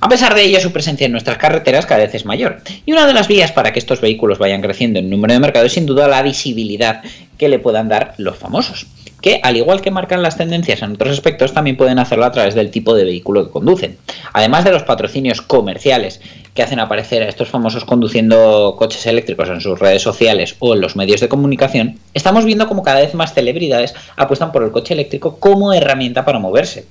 [0.00, 3.06] A pesar de ello, su presencia en nuestras carreteras cada vez es mayor, y una
[3.06, 5.86] de las vías para que estos vehículos vayan creciendo en número de mercado es sin
[5.86, 7.02] duda la visibilidad
[7.36, 8.86] que le puedan dar los famosos
[9.20, 12.54] que al igual que marcan las tendencias en otros aspectos, también pueden hacerlo a través
[12.54, 13.98] del tipo de vehículo que conducen.
[14.32, 16.20] Además de los patrocinios comerciales
[16.54, 20.80] que hacen aparecer a estos famosos conduciendo coches eléctricos en sus redes sociales o en
[20.80, 24.94] los medios de comunicación, estamos viendo como cada vez más celebridades apuestan por el coche
[24.94, 26.86] eléctrico como herramienta para moverse.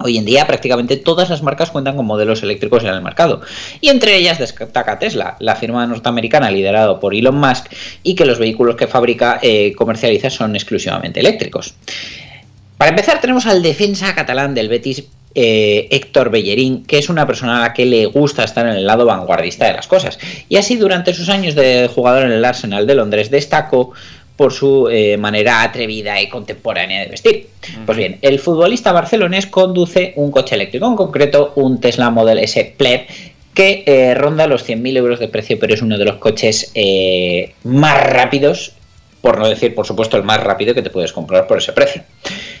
[0.00, 3.42] Hoy en día prácticamente todas las marcas cuentan con modelos eléctricos en el mercado,
[3.80, 7.66] y entre ellas destaca Tesla, la firma norteamericana liderada por Elon Musk
[8.02, 11.74] y que los vehículos que fabrica eh, comercializa son exclusivamente eléctricos.
[12.76, 15.04] Para empezar tenemos al defensa catalán del Betis,
[15.36, 18.86] eh, Héctor Bellerín, que es una persona a la que le gusta estar en el
[18.86, 22.86] lado vanguardista de las cosas, y así durante sus años de jugador en el Arsenal
[22.86, 23.92] de Londres destacó
[24.36, 27.48] por su eh, manera atrevida y contemporánea de vestir.
[27.86, 32.74] Pues bien, el futbolista barcelonés conduce un coche eléctrico, en concreto un Tesla Model S
[32.76, 33.06] Pleb,
[33.54, 37.54] que eh, ronda los 100.000 euros de precio, pero es uno de los coches eh,
[37.62, 38.72] más rápidos,
[39.20, 42.02] por no decir, por supuesto, el más rápido que te puedes comprar por ese precio.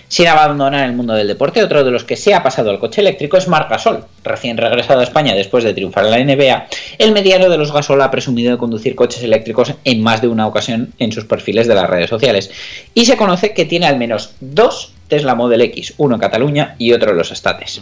[0.08, 3.00] Sin abandonar el mundo del deporte, otro de los que se ha pasado al coche
[3.00, 4.04] eléctrico es Marc Gasol.
[4.22, 6.66] Recién regresado a España después de triunfar en la NBA,
[6.98, 10.46] el mediano de los Gasol ha presumido de conducir coches eléctricos en más de una
[10.46, 12.50] ocasión en sus perfiles de las redes sociales.
[12.94, 16.92] Y se conoce que tiene al menos dos Tesla Model X, uno en Cataluña y
[16.92, 17.80] otro en los Estates.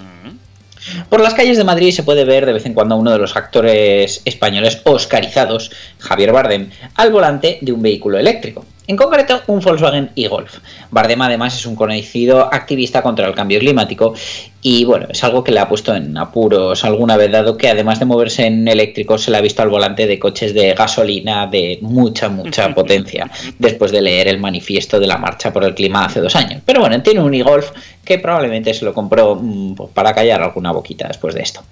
[1.09, 3.19] Por las calles de Madrid se puede ver de vez en cuando a uno de
[3.19, 8.65] los actores españoles oscarizados, Javier Bardem, al volante de un vehículo eléctrico.
[8.89, 10.59] En concreto, un Volkswagen e-Golf.
[10.91, 14.13] Bardem además es un conocido activista contra el cambio climático
[14.61, 18.01] y bueno, es algo que le ha puesto en apuros alguna vez, dado que además
[18.01, 21.79] de moverse en eléctrico se le ha visto al volante de coches de gasolina de
[21.81, 26.21] mucha, mucha potencia, después de leer el manifiesto de la Marcha por el Clima hace
[26.21, 26.63] dos años.
[26.65, 27.71] Pero bueno, tiene un e-Golf
[28.05, 31.63] que probablemente se lo compró mm, pues, para callar alguna boquita después de esto.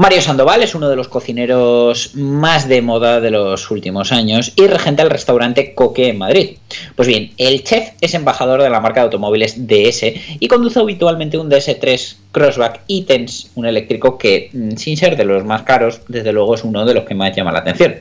[0.00, 4.66] Mario Sandoval es uno de los cocineros más de moda de los últimos años y
[4.66, 6.56] regenta el restaurante Coque en Madrid.
[6.96, 10.04] Pues bien, el chef es embajador de la marca de automóviles DS
[10.40, 15.44] y conduce habitualmente un DS3 Crossback E-Tense, un eléctrico que, mm, sin ser de los
[15.44, 17.96] más caros, desde luego es uno de los que más llama la atención.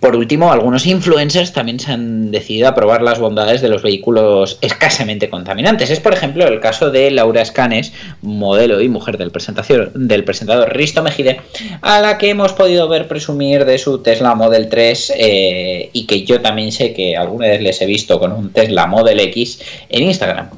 [0.00, 4.58] Por último, algunos influencers también se han decidido a probar las bondades de los vehículos
[4.60, 5.90] escasamente contaminantes.
[5.90, 9.32] Es, por ejemplo, el caso de Laura Escanes, modelo y mujer del,
[9.94, 11.40] del presentador Risto Mejide,
[11.80, 16.24] a la que hemos podido ver presumir de su Tesla Model 3 eh, y que
[16.24, 20.02] yo también sé que alguna vez les he visto con un Tesla Model X en
[20.04, 20.50] Instagram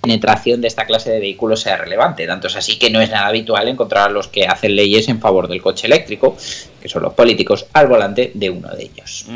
[0.00, 2.26] penetración de esta clase de vehículos sea relevante.
[2.26, 5.20] Tanto es así que no es nada habitual encontrar a los que hacen leyes en
[5.20, 6.36] favor del coche eléctrico,
[6.80, 9.26] que son los políticos, al volante de uno de ellos.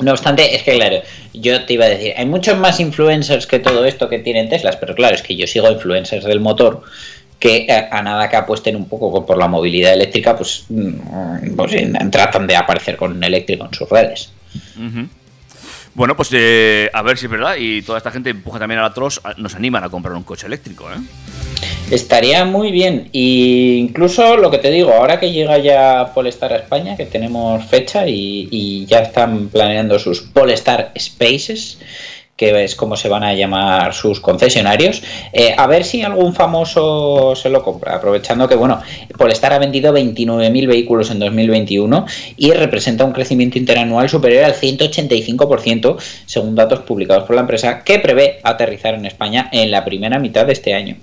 [0.00, 1.00] No obstante, es que claro,
[1.32, 4.76] yo te iba a decir, hay muchos más influencers que todo esto que tienen Teslas,
[4.76, 6.82] pero claro, es que yo sigo influencers del motor
[7.38, 11.72] que a, nada que apuesten un poco por la movilidad eléctrica, pues, mm, pues
[12.10, 14.30] tratan de aparecer con un eléctrico en sus redes.
[15.96, 17.56] Bueno, pues eh, a ver si es verdad.
[17.58, 20.46] Y toda esta gente empuja también a la Tross, nos animan a comprar un coche
[20.46, 20.98] eléctrico, ¿eh?
[21.90, 23.08] Estaría muy bien.
[23.12, 27.64] Y incluso lo que te digo, ahora que llega ya Polestar a España, que tenemos
[27.64, 31.78] fecha y ya están planeando sus Polestar Spaces,
[32.36, 37.34] que es como se van a llamar sus concesionarios, eh, a ver si algún famoso
[37.34, 38.80] se lo compra, aprovechando que, bueno,
[39.16, 45.96] Polestar ha vendido 29.000 vehículos en 2021 y representa un crecimiento interanual superior al 185%,
[46.26, 50.46] según datos publicados por la empresa, que prevé aterrizar en España en la primera mitad
[50.46, 50.96] de este año.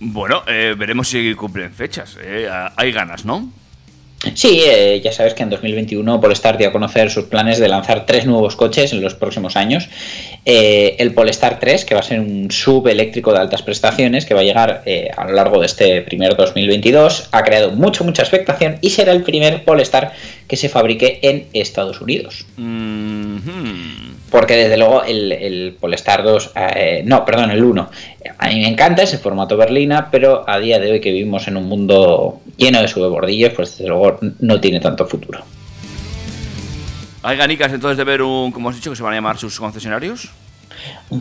[0.00, 2.18] Bueno, eh, veremos si cumplen fechas.
[2.22, 3.50] Eh, hay ganas, ¿no?
[4.32, 8.06] Sí, eh, ya sabes que en 2021 Polestar dio a conocer sus planes de lanzar
[8.06, 9.88] tres nuevos coches en los próximos años.
[10.44, 14.34] Eh, el Polestar 3, que va a ser un sub eléctrico de altas prestaciones, que
[14.34, 18.22] va a llegar eh, a lo largo de este primer 2022, ha creado mucha, mucha
[18.22, 20.12] expectación y será el primer Polestar
[20.48, 22.46] que se fabrique en Estados Unidos.
[24.34, 26.54] Porque desde luego el, Polestar 2,
[27.04, 27.90] no, perdón, el 1,
[28.36, 31.56] a mí me encanta ese formato berlina, pero a día de hoy que vivimos en
[31.56, 35.38] un mundo lleno de subebordillos, pues desde luego no tiene tanto futuro.
[37.22, 39.56] ¿Hay ganicas entonces de ver un, como has dicho, que se van a llamar sus
[39.60, 40.28] concesionarios?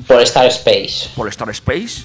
[0.07, 1.09] Polestar Space.
[1.15, 2.01] Polestar Space.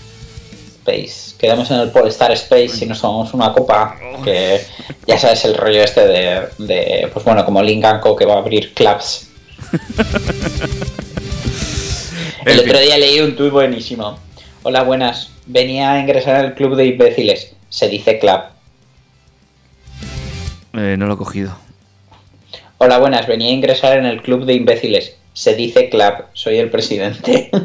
[0.84, 1.36] Space.
[1.38, 3.96] Quedamos en el Polestar Space y nos tomamos una copa.
[4.22, 4.60] Que
[5.06, 8.74] ya sabes el rollo este de, de pues bueno, como Linkanko que va a abrir
[8.74, 9.27] clubs.
[12.44, 14.18] El otro día leí un tuit buenísimo.
[14.62, 15.30] Hola, buenas.
[15.46, 17.54] Venía a ingresar al club de imbéciles.
[17.68, 18.40] Se dice club.
[20.74, 21.56] Eh, no lo he cogido.
[22.78, 23.26] Hola, buenas.
[23.26, 25.16] Venía a ingresar en el club de imbéciles.
[25.32, 26.24] Se dice club.
[26.32, 27.50] Soy el presidente.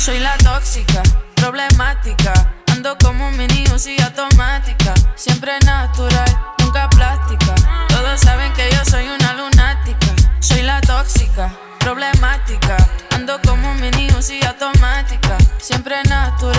[0.08, 1.04] Soy la tóxica,
[1.36, 2.32] problemática.
[2.72, 4.94] Ando como un mini y automática.
[5.18, 7.54] Siempre natural, nunca plástica.
[7.90, 10.08] Todos saben que yo soy una lunática.
[10.40, 12.78] Soy la tóxica, problemática.
[13.12, 15.38] Ando como un mini y automática.
[15.60, 16.57] Siempre natural,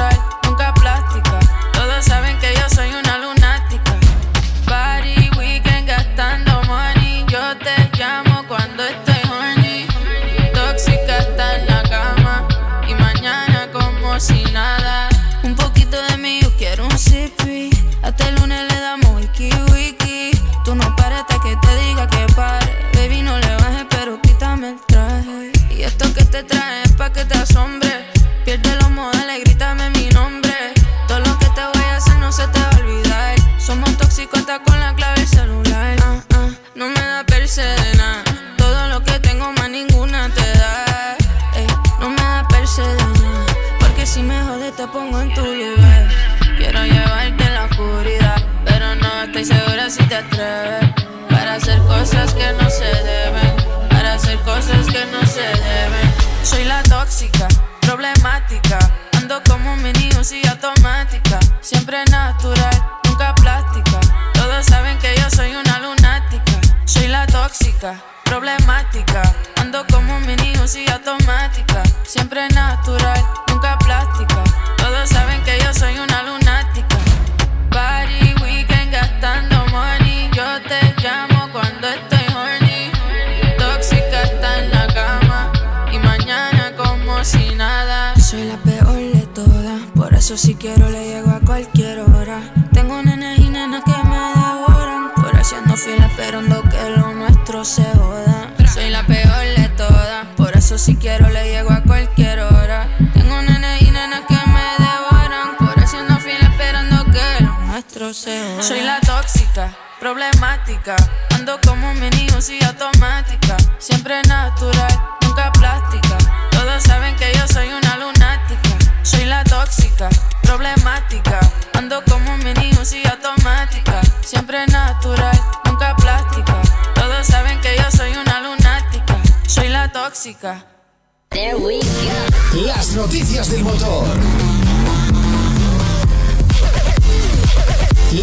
[132.67, 134.05] Las noticias del motor.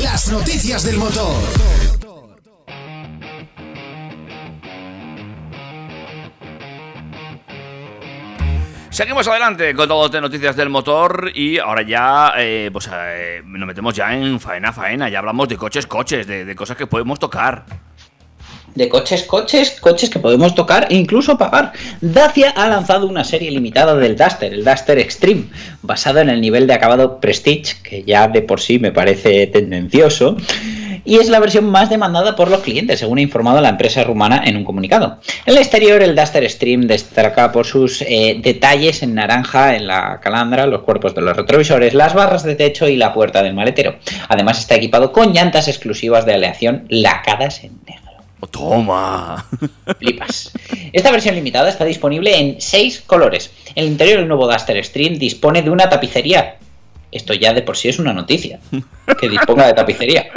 [0.03, 1.41] Las noticias del motor.
[8.89, 13.67] Seguimos adelante con todo de noticias del motor y ahora ya eh, pues, eh, nos
[13.67, 15.07] metemos ya en faena, faena.
[15.07, 17.65] Ya hablamos de coches, coches, de, de cosas que podemos tocar.
[18.75, 21.71] De coches, coches, coches que podemos tocar e incluso pagar.
[22.01, 25.45] Dacia ha lanzado una serie limitada del Duster, el Duster Extreme,
[25.81, 30.35] basado en el nivel de acabado Prestige, que ya de por sí me parece tendencioso,
[31.05, 34.41] y es la versión más demandada por los clientes, según ha informado la empresa rumana
[34.43, 35.19] en un comunicado.
[35.45, 40.19] En el exterior, el Duster Extreme destaca por sus eh, detalles en naranja en la
[40.19, 43.95] calandra, los cuerpos de los retrovisores, las barras de techo y la puerta del maletero.
[44.27, 48.04] Además, está equipado con llantas exclusivas de aleación lacadas en negro.
[48.39, 49.45] ¡Oh, ¡Toma!
[49.97, 50.51] Flipas.
[50.91, 53.51] Esta versión limitada está disponible en 6 colores.
[53.75, 56.57] El interior del nuevo Duster Extreme dispone de una tapicería.
[57.11, 58.59] Esto ya de por sí es una noticia.
[59.19, 60.31] Que disponga de tapicería.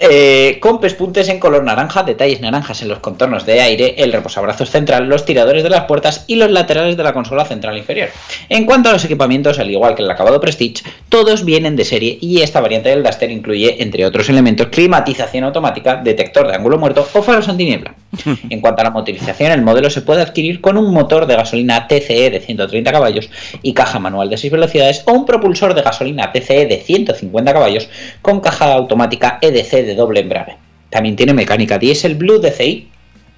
[0.00, 4.70] Eh, con pespuntes en color naranja, detalles naranjas en los contornos de aire, el reposabrazos
[4.70, 8.10] central, los tiradores de las puertas y los laterales de la consola central inferior.
[8.48, 12.16] En cuanto a los equipamientos, al igual que el acabado Prestige, todos vienen de serie
[12.20, 17.08] y esta variante del Duster incluye, entre otros elementos, climatización automática, detector de ángulo muerto
[17.12, 17.94] o faros antiniebla.
[18.50, 21.86] En cuanto a la motorización, el modelo se puede adquirir con un motor de gasolina
[21.88, 23.30] TCE de 130 caballos
[23.62, 27.88] y caja manual de 6 velocidades o un propulsor de gasolina TCE de 150 caballos
[28.22, 30.56] con caja automática EDC de doble embrague.
[30.90, 32.88] También tiene mecánica diésel Blue DCI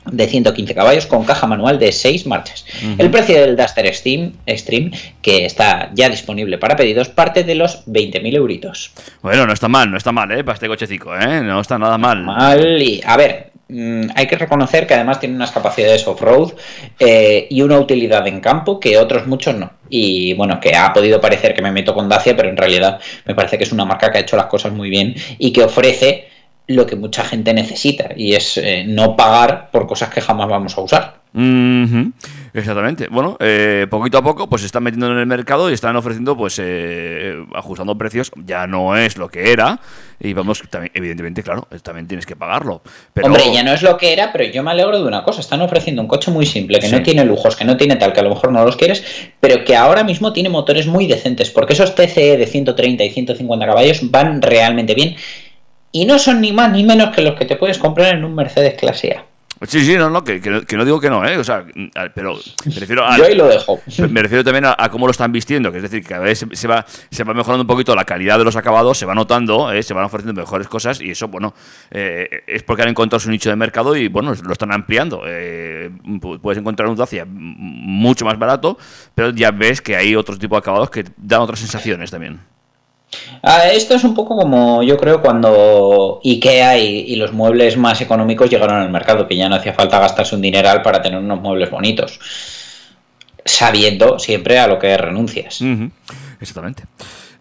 [0.07, 2.64] de 115 caballos con caja manual de 6 marchas.
[2.98, 4.90] El precio del Duster Steam, Stream,
[5.20, 8.92] que está ya disponible para pedidos, parte de los 20.000 euritos.
[9.22, 10.42] Bueno, no está mal, no está mal, ¿eh?
[10.42, 11.42] Para este cochecico, ¿eh?
[11.42, 12.22] No está nada mal.
[12.22, 16.55] Mal y, a ver, mm, hay que reconocer que además tiene unas capacidades off-road
[16.98, 19.70] eh, y una utilidad en campo que otros muchos no.
[19.90, 23.34] Y bueno, que ha podido parecer que me meto con Dacia, pero en realidad me
[23.34, 26.28] parece que es una marca que ha hecho las cosas muy bien y que ofrece
[26.70, 30.76] lo que mucha gente necesita y es eh, no pagar por cosas que jamás vamos
[30.78, 31.20] a usar.
[32.52, 33.06] Exactamente.
[33.08, 36.36] Bueno, eh, poquito a poco pues se están metiendo en el mercado y están ofreciendo
[36.36, 38.30] pues eh, ajustando precios.
[38.44, 39.78] Ya no es lo que era
[40.18, 42.82] y vamos, también, evidentemente, claro, también tienes que pagarlo.
[43.14, 45.40] Pero, Hombre, ya no es lo que era, pero yo me alegro de una cosa.
[45.40, 46.92] Están ofreciendo un coche muy simple, que Sí.
[46.92, 49.04] no tiene lujos, que no tiene tal, que a lo mejor no los quieres,
[49.40, 53.66] pero que ahora mismo tiene motores muy decentes, porque esos TCE de 130 y 150
[53.66, 55.16] caballos van realmente bien
[55.93, 58.34] y no son ni más ni menos que los que te puedes comprar en un
[58.34, 59.24] Mercedes clase A.
[59.66, 61.36] Sí, sí, no, no, que, que no- que no digo que no, ¿eh?
[61.36, 61.62] O sea,
[62.14, 62.34] pero
[62.64, 63.18] me refiero a.
[63.18, 63.78] Yo ahí lo dejo.
[64.09, 66.38] Me refiero también a, a cómo lo están vistiendo, que es decir, que cada vez
[66.38, 69.14] se, se va, se va mejorando un poquito la calidad de los acabados, se va
[69.14, 69.82] notando, ¿eh?
[69.82, 71.53] se van ofreciendo mejores cosas y eso, bueno,
[71.91, 75.24] eh, es porque han encontrado su nicho de mercado y, bueno, lo están ampliando.
[75.26, 78.78] Eh, pu- puedes encontrar un Dacia mucho más barato,
[79.14, 82.41] pero ya ves que hay otro tipo de acabados que dan otras sensaciones también.
[83.42, 88.50] Ah, esto es un poco como yo creo cuando IKEA y, los muebles más económicos
[88.50, 91.70] llegaron al mercado, que ya no hacía falta gastarse un dineral para tener unos muebles
[91.70, 92.20] bonitos,
[93.44, 95.61] sabiendo siempre a lo que renuncias.
[96.40, 96.84] Exactamente.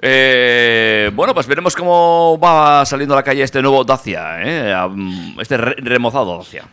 [0.01, 4.73] Eh, bueno, pues veremos cómo va saliendo a la calle este nuevo Dacia, ¿eh?
[5.39, 6.63] Este re- remozado Dacia.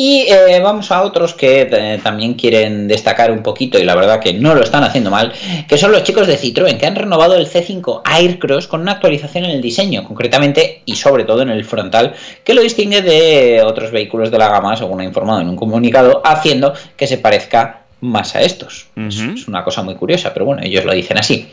[0.00, 4.20] Y eh, vamos a otros que eh, también quieren destacar un poquito y la verdad
[4.20, 5.32] que no lo están haciendo mal,
[5.66, 9.46] que son los chicos de Citroën, que han renovado el C5 Aircross con una actualización
[9.46, 13.90] en el diseño, concretamente y sobre todo en el frontal, que lo distingue de otros
[13.90, 18.34] vehículos de la gama, según ha informado en un comunicado, haciendo que se parezca más
[18.36, 18.86] a estos.
[18.96, 21.48] Es- una cosa muy curiosa, pero bueno, ellos lo dicen así.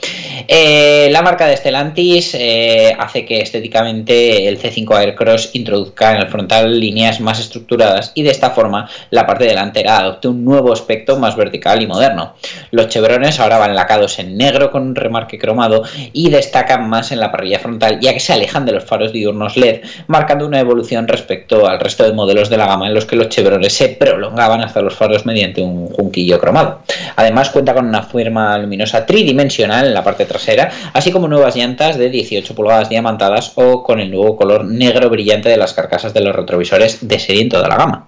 [0.48, 6.28] Eh, la marca de Stellantis eh, hace que estéticamente el C5 Aircross introduzca en el
[6.28, 11.18] frontal líneas más estructuradas y de esta forma la parte delantera adopte un nuevo aspecto
[11.18, 12.36] más vertical y moderno.
[12.72, 15.84] Los chevrones ahora van lacados en negro con un remarque cromado
[16.14, 19.58] y destacan más en la parrilla frontal ya que se alejan de los faros diurnos
[19.58, 23.16] LED, marcando una evolución respecto al resto de modelos de la gama en los que
[23.16, 26.82] los chevrones se prolongaban hasta los faros mediante un junquillo cromado.
[27.16, 31.98] Además cuenta con una forma luminosa tridimensional en la parte trasera, así como nuevas llantas
[31.98, 36.22] de 18 pulgadas diamantadas o con el nuevo color negro brillante de las carcasas de
[36.22, 38.08] los retrovisores de serie en toda la gama.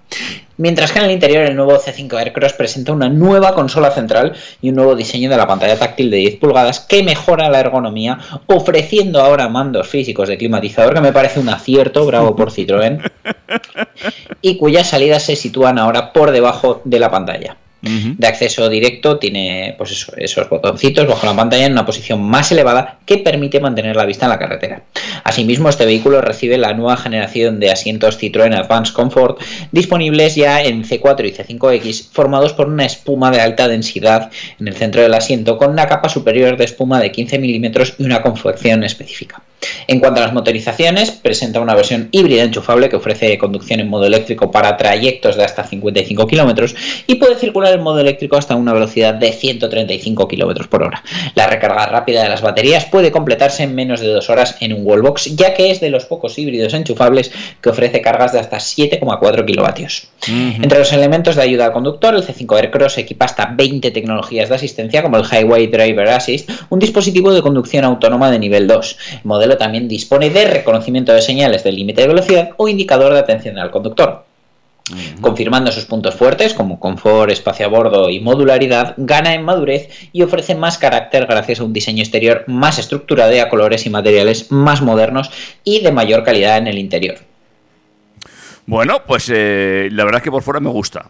[0.58, 4.70] Mientras que en el interior el nuevo C5 Aircross presenta una nueva consola central y
[4.70, 9.20] un nuevo diseño de la pantalla táctil de 10 pulgadas que mejora la ergonomía, ofreciendo
[9.20, 13.08] ahora mandos físicos de climatizador, que me parece un acierto, bravo por Citroën,
[14.42, 19.74] y cuyas salidas se sitúan ahora por debajo de la pantalla De acceso directo tiene
[19.78, 23.94] pues eso, esos botoncitos bajo la pantalla en una posición más elevada que permite mantener
[23.94, 24.82] la vista en la carretera.
[25.22, 30.84] Asimismo, este vehículo recibe la nueva generación de asientos Citroën Advanced Comfort disponibles ya en
[30.84, 35.56] C4 y C5X formados por una espuma de alta densidad en el centro del asiento
[35.56, 39.42] con una capa superior de espuma de 15 milímetros y una confección específica.
[39.86, 44.04] En cuanto a las motorizaciones, presenta una versión híbrida enchufable que ofrece conducción en modo
[44.04, 46.74] eléctrico para trayectos de hasta 55 kilómetros
[47.06, 51.02] y puede circular en modo eléctrico hasta una velocidad de 135 kilómetros por hora.
[51.34, 54.86] La recarga rápida de las baterías puede completarse en menos de dos horas en un
[54.86, 59.44] wallbox, ya que es de los pocos híbridos enchufables que ofrece cargas de hasta 7,4
[59.44, 60.08] kilovatios.
[60.26, 64.56] Entre los elementos de ayuda al conductor, el C5 Aircross equipa hasta 20 tecnologías de
[64.56, 68.98] asistencia como el Highway Driver Assist, un dispositivo de conducción autónoma de nivel 2.
[69.12, 73.20] El modelo también dispone de reconocimiento de señales del límite de velocidad o indicador de
[73.20, 74.24] atención al conductor.
[75.20, 80.22] Confirmando sus puntos fuertes como confort, espacio a bordo y modularidad, gana en madurez y
[80.22, 84.50] ofrece más carácter gracias a un diseño exterior más estructurado y a colores y materiales
[84.50, 85.30] más modernos
[85.62, 87.16] y de mayor calidad en el interior.
[88.64, 91.06] Bueno, pues eh, la verdad es que por fuera me gusta.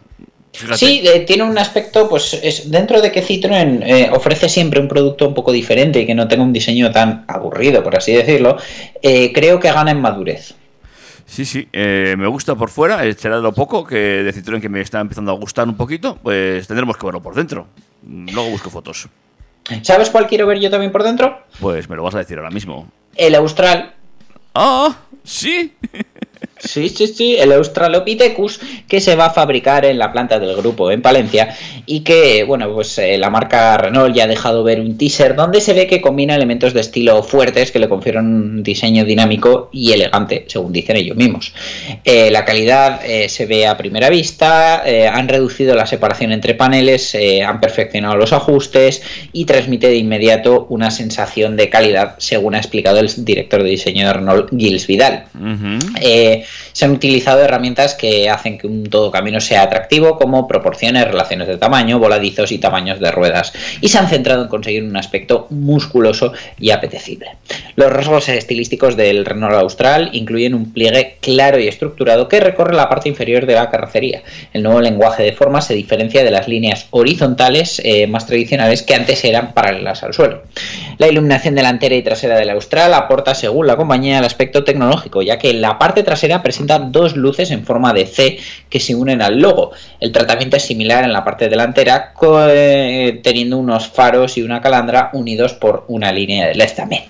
[0.51, 0.77] Fíjate.
[0.77, 4.87] Sí, eh, tiene un aspecto, pues es, dentro de que Citroën eh, ofrece siempre un
[4.87, 8.57] producto un poco diferente y que no tenga un diseño tan aburrido, por así decirlo,
[9.01, 10.55] eh, creo que gana en madurez.
[11.25, 14.69] Sí, sí, eh, me gusta por fuera, será de lo poco que de Citroën que
[14.69, 17.67] me está empezando a gustar un poquito, pues tendremos que verlo por dentro.
[18.03, 19.07] Luego busco fotos.
[19.83, 21.43] ¿Sabes cuál quiero ver yo también por dentro?
[21.59, 22.87] Pues me lo vas a decir ahora mismo.
[23.15, 23.93] El Austral.
[24.55, 25.75] Ah, sí.
[26.59, 30.91] Sí, sí, sí, el Australopithecus que se va a fabricar en la planta del grupo
[30.91, 31.55] en Palencia
[31.85, 35.61] y que, bueno, pues eh, la marca Renault ya ha dejado ver un teaser donde
[35.61, 39.91] se ve que combina elementos de estilo fuertes que le confieren un diseño dinámico y
[39.91, 41.53] elegante, según dicen ellos mismos.
[42.03, 44.83] Eh, la calidad eh, se ve a primera vista,
[45.13, 49.01] han reducido la separación entre paneles, han perfeccionado los ajustes
[49.33, 54.07] y transmite de inmediato una sensación de calidad, según ha explicado el director de diseño
[54.07, 55.25] de Renault, Gilles Vidal.
[56.01, 56.43] Eh,
[56.73, 61.47] se han utilizado herramientas que hacen que un todo camino sea atractivo, como proporciones, relaciones
[61.47, 65.47] de tamaño, voladizos y tamaños de ruedas, y se han centrado en conseguir un aspecto
[65.49, 67.37] musculoso y apetecible.
[67.75, 72.89] Los rasgos estilísticos del Renault Austral incluyen un pliegue claro y estructurado que recorre la
[72.89, 74.23] parte inferior de la carrocería.
[74.53, 78.95] El nuevo lenguaje de formas se diferencia de las líneas horizontales eh, más tradicionales que
[78.95, 80.43] antes eran paralelas al suelo.
[80.97, 85.37] La iluminación delantera y trasera del Austral aporta, según la compañía, el aspecto tecnológico, ya
[85.37, 89.39] que la parte trasera presenta dos luces en forma de C que se unen al
[89.39, 89.71] logo.
[89.99, 92.13] El tratamiento es similar en la parte delantera,
[92.49, 97.03] eh, teniendo unos faros y una calandra unidos por una línea de LED también.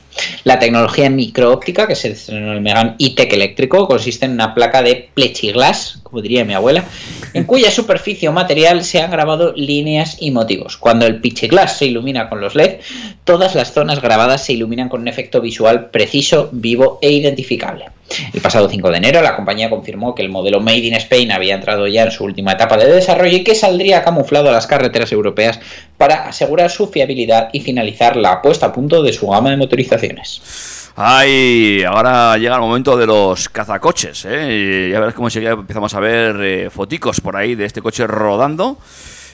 [0.44, 4.82] La tecnología microóptica, que se estrenó en el Megan E-Tech eléctrico, consiste en una placa
[4.82, 6.86] de plexiglas, como diría mi abuela,
[7.34, 10.78] en cuya superficie o material se han grabado líneas y motivos.
[10.78, 12.80] Cuando el plexiglas se ilumina con los LED,
[13.24, 17.86] todas las zonas grabadas se iluminan con un efecto visual preciso, vivo e identificable.
[18.34, 21.54] El pasado 5 de enero, la compañía confirmó que el modelo Made in Spain había
[21.54, 25.12] entrado ya en su última etapa de desarrollo y que saldría camuflado a las carreteras
[25.12, 25.60] europeas
[25.98, 30.79] para asegurar su fiabilidad y finalizar la puesta a punto de su gama de motorizaciones.
[31.02, 34.90] Ay, ahora llega el momento de los cazacoches, ¿eh?
[34.92, 38.78] Ya verás cómo enseguida empezamos a ver eh, foticos por ahí de este coche rodando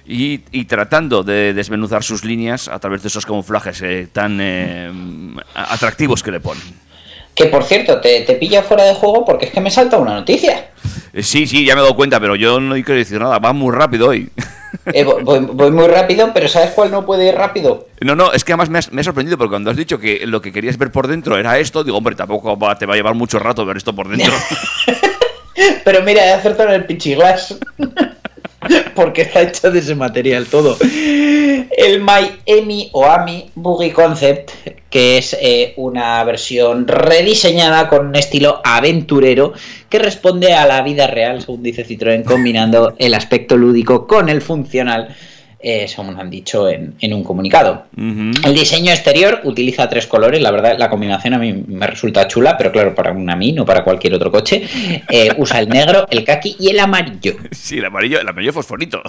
[0.05, 4.91] y, tratando de desmenuzar sus líneas a través de esos camuflajes eh, tan eh,
[5.55, 6.61] atractivos que le ponen.
[7.33, 10.13] Que por cierto, te, te pilla fuera de juego porque es que me salta una
[10.13, 10.69] noticia.
[11.15, 13.53] Eh, sí, sí, ya me he dado cuenta, pero yo no quiero decir nada, va
[13.53, 14.29] muy rápido hoy.
[14.93, 17.87] Eh, voy, muy rápido, pero ¿sabes cuál no puede ir rápido?
[18.01, 20.27] No, no, es que además me, has- me ha sorprendido porque cuando has dicho que
[20.27, 22.97] lo que querías ver por dentro era esto, digo, hombre, tampoco va- te va a
[22.97, 24.33] llevar mucho rato ver esto por dentro.
[25.85, 27.57] Pero mira, he acertado en el pichiglas.
[28.95, 30.75] Porque está hecho de ese material todo.
[30.81, 34.49] El Miami o AMI Buggy Concept,
[34.95, 39.51] que es eh, una versión rediseñada con un estilo aventurero
[39.89, 44.41] que responde a la vida real, según dice Citroën, combinando el aspecto lúdico con el
[44.41, 45.13] funcional,
[45.59, 47.87] eh, según han dicho en, en un comunicado.
[47.97, 52.57] El diseño exterior utiliza tres colores, la verdad la combinación a mí me resulta chula,
[52.57, 54.63] pero claro, para un AMI, no para cualquier otro coche.
[55.09, 57.35] Eh, usa el negro, el kaki y el amarillo.
[57.51, 59.03] Sí, el amarillo, el amarillo fosforito.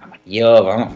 [0.00, 0.94] Amarillo, vamos,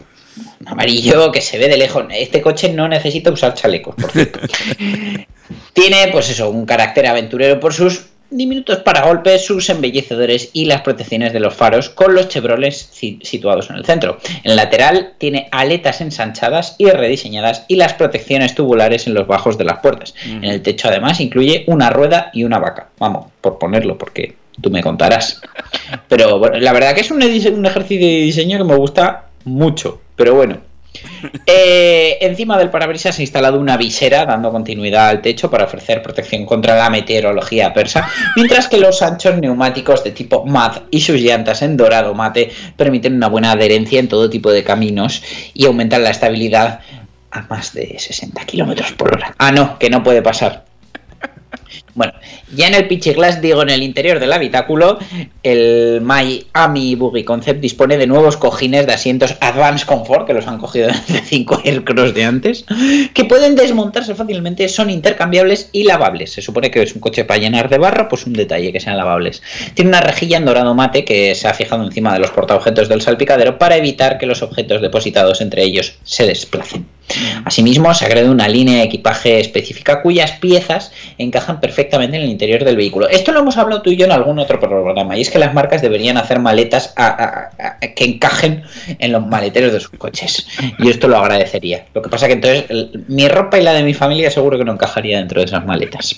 [0.65, 2.05] amarillo que se ve de lejos.
[2.11, 4.39] Este coche no necesita usar chalecos, por cierto.
[5.73, 11.33] Tiene, pues eso, un carácter aventurero por sus diminutos paragolpes, sus embellecedores y las protecciones
[11.33, 12.89] de los faros con los chevroles
[13.23, 14.19] situados en el centro.
[14.43, 19.57] En el lateral tiene aletas ensanchadas y rediseñadas y las protecciones tubulares en los bajos
[19.57, 20.13] de las puertas.
[20.25, 22.89] En el techo además incluye una rueda y una vaca.
[22.99, 25.41] Vamos, por ponerlo, porque tú me contarás.
[26.07, 30.01] Pero bueno, la verdad que es un, un ejercicio de diseño que me gusta mucho.
[30.19, 30.57] Pero bueno.
[31.45, 36.01] Eh, encima del parabrisas se ha instalado una visera dando continuidad al techo para ofrecer
[36.01, 41.19] protección contra la meteorología persa, mientras que los anchos neumáticos de tipo MAD y sus
[41.19, 45.21] llantas en dorado mate permiten una buena adherencia en todo tipo de caminos
[45.53, 46.79] y aumentan la estabilidad
[47.31, 49.35] a más de 60 kilómetros por hora.
[49.37, 50.68] Ah, no, que no puede pasar.
[51.95, 52.13] Bueno,
[52.55, 54.99] ya en el Pichiglas, digo, en el interior del habitáculo,
[55.43, 60.57] el Miami Buggy Concept dispone de nuevos cojines de asientos Advanced Comfort, que los han
[60.57, 62.65] cogido de 5 Aircross de antes,
[63.13, 66.33] que pueden desmontarse fácilmente, son intercambiables y lavables.
[66.33, 68.97] Se supone que es un coche para llenar de barro, pues un detalle que sean
[68.97, 69.41] lavables.
[69.73, 73.01] Tiene una rejilla en dorado mate que se ha fijado encima de los portaobjetos del
[73.01, 76.85] salpicadero para evitar que los objetos depositados entre ellos se desplacen.
[77.45, 82.63] Asimismo, se agrega una línea de equipaje específica cuyas piezas encajan perfectamente en el interior
[82.63, 83.09] del vehículo.
[83.09, 85.53] Esto lo hemos hablado tú y yo en algún otro programa, y es que las
[85.53, 86.93] marcas deberían hacer maletas
[87.95, 88.63] que encajen
[88.99, 90.47] en los maleteros de sus coches.
[90.77, 91.85] Y esto lo agradecería.
[91.93, 92.65] Lo que pasa que entonces
[93.07, 96.17] mi ropa y la de mi familia seguro que no encajaría dentro de esas maletas.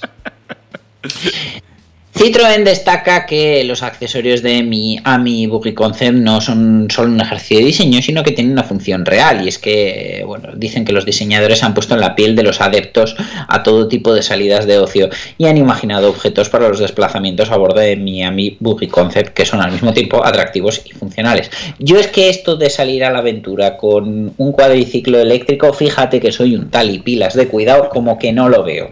[2.13, 7.59] Citroën destaca que los accesorios de mi AMI Buggy Concept no son solo un ejercicio
[7.59, 9.45] de diseño, sino que tienen una función real.
[9.45, 12.59] Y es que, bueno, dicen que los diseñadores han puesto en la piel de los
[12.59, 13.15] adeptos
[13.47, 17.57] a todo tipo de salidas de ocio y han imaginado objetos para los desplazamientos a
[17.57, 21.49] bordo de mi AMI Buggy Concept que son al mismo tiempo atractivos y funcionales.
[21.79, 26.33] Yo es que esto de salir a la aventura con un cuadriciclo eléctrico, fíjate que
[26.33, 28.91] soy un tal y pilas de cuidado, como que no lo veo.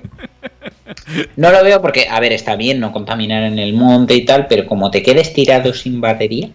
[1.36, 4.48] No lo veo porque, a ver, está bien no contaminar en el monte y tal,
[4.48, 6.50] pero como te quedes tirado sin batería,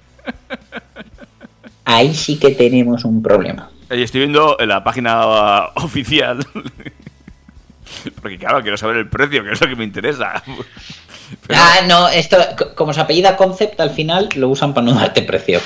[1.85, 3.71] ahí sí que tenemos un problema.
[3.91, 6.45] Y estoy viendo en la página oficial.
[8.23, 10.43] Porque claro, quiero saber el precio, que es lo que me interesa.
[10.45, 10.65] Pero-
[11.61, 12.37] Ah, no, esto,
[12.75, 15.59] como se apellida Concept, al final lo usan para no darte precio.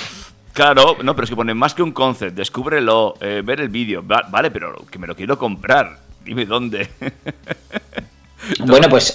[0.53, 4.05] Claro, no, pero es que pone más que un concept, descúbrelo, eh, ver el vídeo.
[4.07, 5.99] Va- vale, pero que me lo quiero comprar.
[6.25, 6.89] Dime dónde.
[8.67, 9.15] Bueno, pues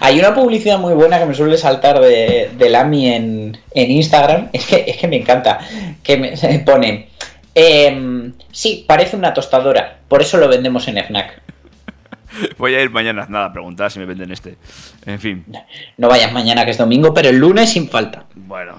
[0.00, 4.48] hay una publicidad muy buena que me suele saltar de, del AMI en, en Instagram.
[4.52, 5.58] Es que, es que me encanta.
[6.02, 7.08] Que me pone.
[7.54, 9.98] em, sí, parece una tostadora.
[10.08, 11.40] Por eso lo vendemos en FNAC.
[12.56, 14.56] Voy a ir mañana nada a preguntar si me venden este.
[15.04, 15.44] En fin,
[15.98, 18.24] No vayas mañana que es domingo, pero el lunes sin falta.
[18.34, 18.76] bueno.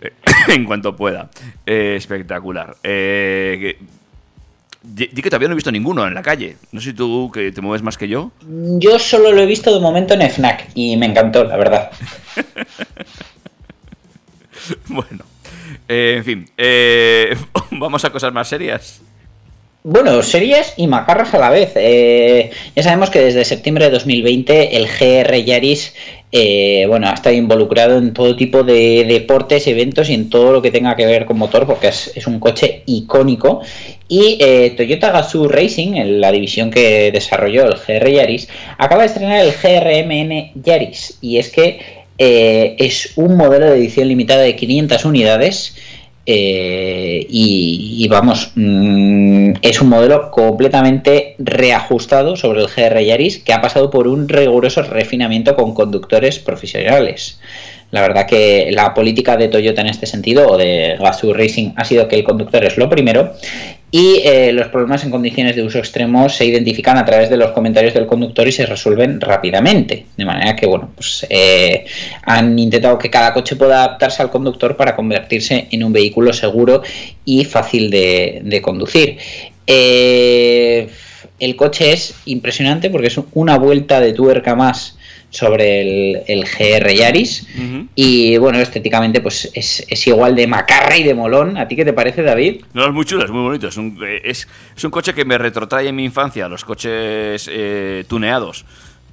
[0.00, 0.12] eh,
[0.48, 1.30] en cuanto pueda.
[1.64, 2.74] Eh, espectacular.
[2.82, 4.01] Eh, que-
[4.82, 6.56] di, que todavía no he visto ninguno en la calle.
[6.72, 8.30] No sé si tú que te mueves más que yo.
[8.78, 11.90] Yo solo lo he visto de momento en FNAC y me encantó, la verdad.
[14.86, 15.24] Bueno.
[15.88, 16.50] Eh, en fin.
[16.56, 17.36] eh,
[17.72, 19.00] vamos a cosas más serias.
[19.84, 21.72] Bueno, series y macarras a la vez.
[21.74, 25.94] Eh, ya sabemos que desde septiembre de 2020 el GR Yaris
[26.34, 30.62] eh, bueno, ha estado involucrado en todo tipo de deportes, eventos y en todo lo
[30.62, 33.60] que tenga que ver con motor, porque es, un coche icónico.
[34.08, 39.08] Y eh, Toyota Gazoo Racing, en la división que desarrolló el GR Yaris, acaba de
[39.08, 41.18] estrenar el GRMN Yaris.
[41.20, 41.80] Y es que
[42.16, 45.76] eh, es un modelo de edición limitada de 500 unidades.
[46.24, 53.60] Eh, y, vamos, mm, es un modelo completamente reajustado sobre el GR Yaris que ha
[53.60, 57.40] pasado por un riguroso refinamiento con conductores profesionales.
[57.90, 61.84] La verdad que la política de Toyota en este sentido, o de Gazoo Racing, ha
[61.84, 63.34] sido que el conductor es lo primero
[63.94, 67.50] y eh, los problemas en condiciones de uso extremo se identifican a través de los
[67.50, 70.06] comentarios del conductor y se resuelven rápidamente.
[70.16, 71.84] De manera que, bueno, pues eh,
[72.22, 76.82] han intentado que cada coche pueda adaptarse al conductor para convertirse en un vehículo seguro
[77.26, 79.18] y fácil de, conducir.
[79.66, 80.88] Eh,
[81.38, 84.96] el coche es impresionante porque es una vuelta de tuerca más
[85.32, 87.46] sobre el, el GR Yaris
[87.96, 91.84] y bueno estéticamente pues es, es igual de macarra y de molón ¿a ti qué
[91.84, 92.62] te parece David?
[92.74, 93.68] No, es muy chulo, es muy bonito.
[93.68, 98.04] Es un, es, es un coche que me retrotrae en mi infancia, los coches eh,
[98.08, 98.64] tuneados.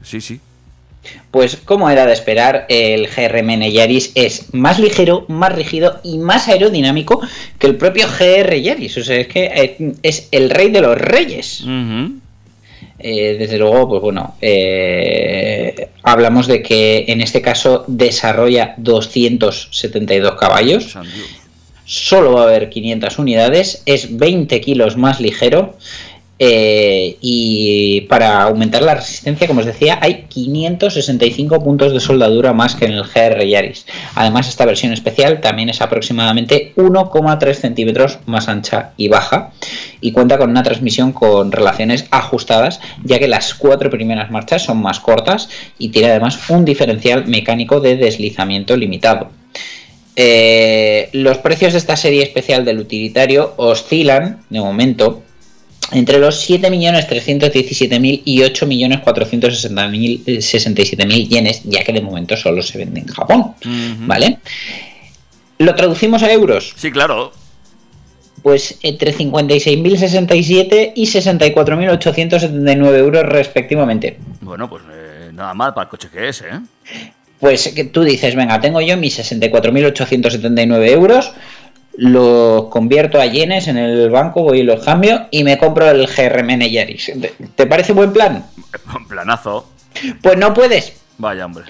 [0.04, 0.40] Sí, sí.
[1.32, 6.50] Pues como era de esperar, el GRMN Yaris es más ligero, más rígido y más
[6.50, 7.22] aerodinámico
[7.58, 8.98] que el propio GR Yaris.
[8.98, 11.64] O sea, es que eh, es el rey de los reyes.
[13.00, 20.98] Eh, desde luego, pues bueno, eh, hablamos de que en este caso desarrolla 272 caballos.
[21.86, 25.78] Solo va a haber 500 unidades, es 20 kilos más ligero.
[26.42, 32.76] Eh, y para aumentar la resistencia, como os decía, hay 565 puntos de soldadura más
[32.76, 33.86] que en el GR Yaris.
[34.16, 39.52] Además, esta versión especial también es aproximadamente 1,3 centímetros más ancha y baja
[40.00, 44.82] y cuenta con una transmisión con relaciones ajustadas, ya que las cuatro primeras marchas son
[44.82, 49.30] más cortas y tiene además un diferencial mecánico de deslizamiento limitado.
[50.16, 55.24] Eh, los precios de esta serie especial del utilitario oscilan, de momento,
[55.92, 63.56] entre los 7.317.000 y 8.467.000 yenes, ya que de momento solo se vende en Japón.
[64.00, 64.38] ¿Vale?
[65.58, 66.74] ¿Lo traducimos a euros?
[66.78, 67.34] Sí, claro.
[68.42, 74.18] Pues entre 56.067 y 64.879 euros respectivamente.
[74.40, 76.62] Bueno, pues eh, nada mal para el coche que es, ¿eh?
[77.40, 81.32] Pues que tú dices, venga, tengo yo mis 64.879 euros,
[81.98, 86.08] lo convierto a yenes en el banco, voy y los cambio y me compro el
[86.08, 87.12] GRMN Yaris.
[87.22, 88.46] ¿Te- ¿Te parece buen plan?
[89.10, 89.68] Planazo.
[90.22, 91.66] Pues no puedes, Vaya, hombre.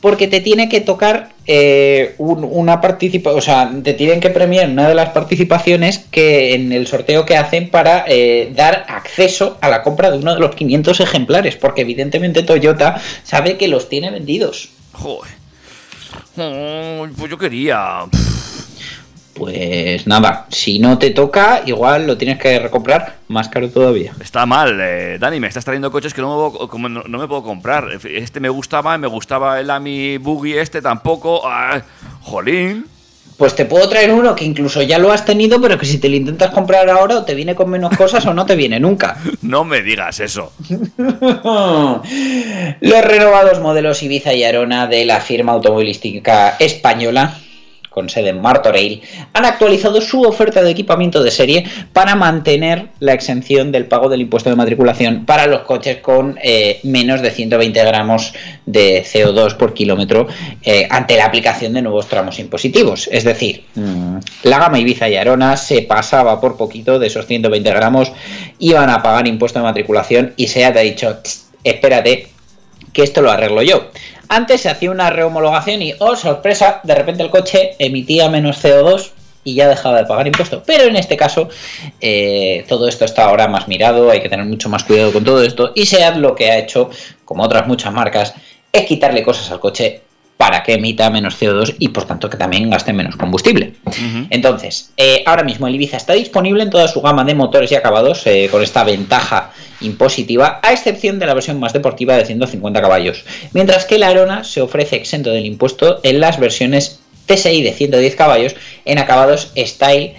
[0.00, 4.68] porque te tiene que tocar eh, un- una participación, o sea, te tienen que premiar
[4.68, 9.68] una de las participaciones que en el sorteo que hacen para eh, dar acceso a
[9.68, 14.10] la compra de uno de los 500 ejemplares, porque evidentemente Toyota sabe que los tiene
[14.12, 14.68] vendidos.
[14.92, 15.32] Joder.
[16.36, 18.02] Oh, pues yo quería.
[19.34, 24.12] Pues nada, si no te toca, igual lo tienes que recomprar más caro todavía.
[24.20, 27.18] Está mal, eh, Dani, me estás trayendo coches que no me, puedo, como no, no
[27.18, 27.88] me puedo comprar.
[28.04, 31.42] Este me gustaba, me gustaba el Ami Buggy este tampoco.
[31.44, 31.82] Ah,
[32.20, 32.86] jolín.
[33.38, 36.08] Pues te puedo traer uno que incluso ya lo has tenido, pero que si te
[36.08, 39.16] lo intentas comprar ahora o te viene con menos cosas o no te viene nunca.
[39.42, 40.52] No me digas eso.
[42.80, 47.36] Los renovados modelos Ibiza y Arona de la firma automovilística española
[47.92, 53.12] con sede en Martorell, han actualizado su oferta de equipamiento de serie para mantener la
[53.12, 57.84] exención del pago del impuesto de matriculación para los coches con eh, menos de 120
[57.84, 58.34] gramos
[58.66, 60.26] de CO2 por kilómetro
[60.62, 63.08] eh, ante la aplicación de nuevos tramos impositivos.
[63.12, 67.70] Es decir, mmm, la gama Ibiza y Arona se pasaba por poquito de esos 120
[67.70, 68.12] gramos,
[68.58, 71.18] iban a pagar impuesto de matriculación y SEAT ha dicho,
[71.64, 72.31] espérate,
[72.92, 73.90] que esto lo arreglo yo.
[74.28, 79.10] Antes se hacía una rehomologación y, oh sorpresa, de repente el coche emitía menos CO2
[79.44, 80.62] y ya dejaba de pagar impuestos.
[80.66, 81.48] Pero en este caso,
[82.00, 85.42] eh, todo esto está ahora más mirado, hay que tener mucho más cuidado con todo
[85.42, 85.72] esto.
[85.74, 86.90] Y SEAT lo que ha hecho,
[87.24, 88.34] como otras muchas marcas,
[88.72, 90.02] es quitarle cosas al coche
[90.36, 93.74] para que emita menos CO2 y por tanto que también gaste menos combustible.
[93.84, 94.26] Uh -huh.
[94.30, 97.76] Entonces, eh, ahora mismo el Ibiza está disponible en toda su gama de motores y
[97.76, 99.52] acabados eh, con esta ventaja
[99.82, 104.44] impositiva, a excepción de la versión más deportiva de 150 caballos, mientras que el Arona
[104.44, 110.14] se ofrece exento del impuesto en las versiones TSI de 110 caballos en acabados Style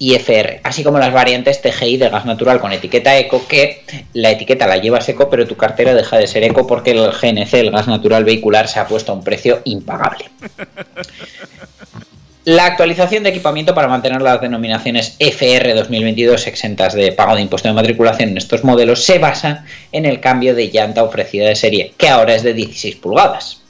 [0.00, 3.82] y FR, así como las variantes TGI de gas natural con etiqueta eco, que
[4.14, 7.52] la etiqueta la llevas eco, pero tu cartera deja de ser eco porque el GNC,
[7.54, 10.24] el gas natural vehicular, se ha puesto a un precio impagable.
[12.44, 17.68] La actualización de equipamiento para mantener las denominaciones FR 2022 exentas de pago de impuesto
[17.68, 21.92] de matriculación en estos modelos se basa en el cambio de llanta ofrecida de serie,
[21.98, 23.60] que ahora es de 16 pulgadas.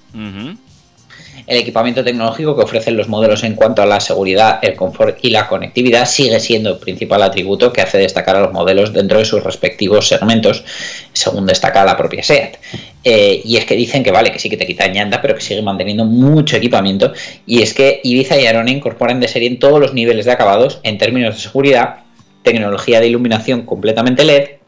[1.50, 5.30] El equipamiento tecnológico que ofrecen los modelos en cuanto a la seguridad, el confort y
[5.30, 9.24] la conectividad sigue siendo el principal atributo que hace destacar a los modelos dentro de
[9.24, 10.62] sus respectivos segmentos,
[11.12, 12.54] según destaca la propia SEAT.
[13.02, 15.40] Eh, y es que dicen que vale, que sí que te quitan llanta, pero que
[15.40, 17.12] sigue manteniendo mucho equipamiento.
[17.46, 20.78] Y es que Ibiza y Arona incorporan de serie en todos los niveles de acabados
[20.84, 21.96] en términos de seguridad,
[22.44, 24.59] tecnología de iluminación completamente LED,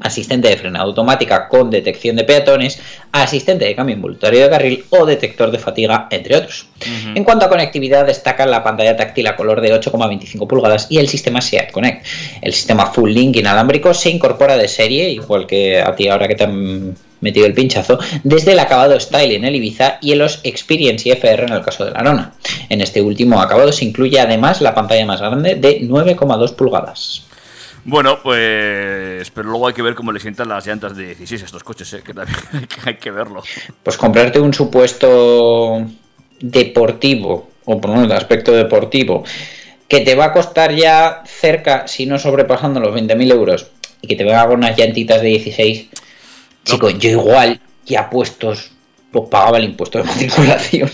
[0.00, 2.80] asistente de frenado automática con detección de peatones,
[3.12, 6.66] asistente de cambio involuntario de carril o detector de fatiga, entre otros.
[6.80, 7.16] Uh -huh.
[7.16, 11.08] En cuanto a conectividad, destaca la pantalla táctil a color de 8,25 pulgadas y el
[11.08, 12.06] sistema SEAT Connect.
[12.40, 16.34] El sistema Full Link inalámbrico se incorpora de serie, igual que a ti ahora que
[16.34, 20.40] te han metido el pinchazo, desde el acabado Style en el Ibiza y en los
[20.42, 22.32] Experience y FR en el caso de la Arona.
[22.68, 27.22] En este último acabado se incluye además la pantalla más grande de 9,2 pulgadas.
[27.84, 29.30] Bueno, pues.
[29.30, 31.92] Pero luego hay que ver cómo le sientan las llantas de 16 a estos coches,
[31.94, 32.02] ¿eh?
[32.04, 32.38] que también
[32.84, 33.42] hay que verlo.
[33.82, 35.86] Pues comprarte un supuesto
[36.40, 39.24] deportivo, o por lo menos de aspecto deportivo,
[39.88, 43.66] que te va a costar ya cerca, si no sobrepasando los 20.000 euros,
[44.00, 46.00] y que te venga con unas llantitas de 16, no.
[46.64, 48.70] chico, yo igual, ya puestos,
[49.10, 50.90] pues pagaba el impuesto de matriculación.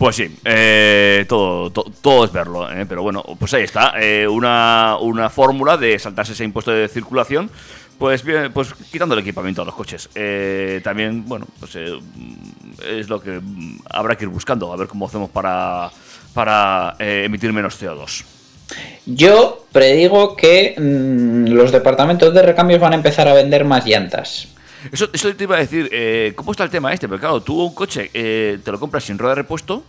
[0.00, 4.26] Pues sí, eh, todo, to, todo es verlo, eh, pero bueno, pues ahí está, eh,
[4.26, 7.50] una, una fórmula de saltarse ese impuesto de circulación,
[7.98, 10.08] pues, bien, pues quitando el equipamiento a los coches.
[10.14, 13.42] Eh, también, bueno, pues es lo que
[13.90, 15.90] habrá que ir buscando, a ver cómo hacemos para,
[16.32, 18.24] para emitir menos CO2.
[19.04, 24.48] Yo predigo que mmm, los departamentos de recambios van a empezar a vender más llantas.
[24.92, 27.08] Eso, eso te iba a decir, eh, ¿cómo está el tema este?
[27.08, 29.84] Porque claro, tú un coche eh, te lo compras sin rueda de repuesto,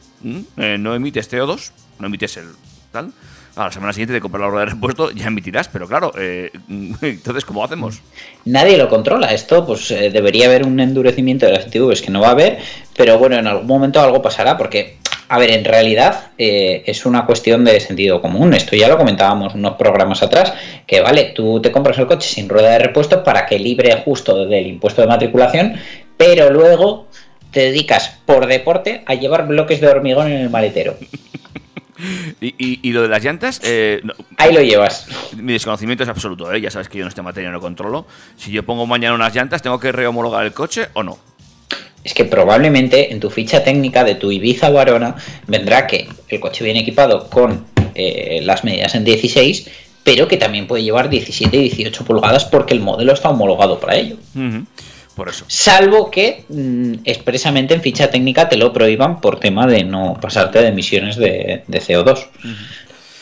[0.58, 2.48] eh, no emites CO2, no emites el
[2.92, 3.12] tal.
[3.54, 6.52] A la semana siguiente de comprar la rueda de repuesto ya emitirás, pero claro, eh,
[7.02, 8.00] entonces, ¿cómo hacemos?
[8.46, 9.34] Nadie lo controla.
[9.34, 12.60] Esto, pues debería haber un endurecimiento de las ITVs que no va a haber,
[12.96, 15.01] pero bueno, en algún momento algo pasará, porque
[15.32, 18.54] a ver, en realidad eh, es una cuestión de sentido común.
[18.54, 20.54] Esto ya lo comentábamos unos programas atrás,
[20.86, 24.46] que vale, tú te compras el coche sin rueda de repuesto para que libre justo
[24.46, 25.76] del impuesto de matriculación,
[26.18, 27.08] pero luego
[27.50, 30.98] te dedicas por deporte a llevar bloques de hormigón en el maletero.
[32.42, 33.62] ¿Y, y, y lo de las llantas?
[33.64, 35.08] Eh, no, Ahí lo llevas.
[35.38, 36.60] Mi desconocimiento es absoluto, ¿eh?
[36.60, 38.06] ya sabes que yo en esta materia no controlo.
[38.36, 41.20] Si yo pongo mañana unas llantas, ¿tengo que rehomologar el coche o no?
[42.04, 45.16] Es que probablemente en tu ficha técnica de tu Ibiza o Arona
[45.48, 49.70] vendrá que el coche viene equipado con eh, las medidas en 16,
[50.04, 53.96] pero que también puede llevar 17 y 18 pulgadas porque el modelo está homologado para
[53.96, 54.16] ello.
[54.36, 54.66] Uh -huh.
[55.16, 55.46] Por eso.
[55.48, 60.60] Salvo que mmm, expresamente en ficha técnica te lo prohíban por tema de no pasarte
[60.60, 62.28] de emisiones de, de CO2.
[62.44, 62.56] Uh -huh.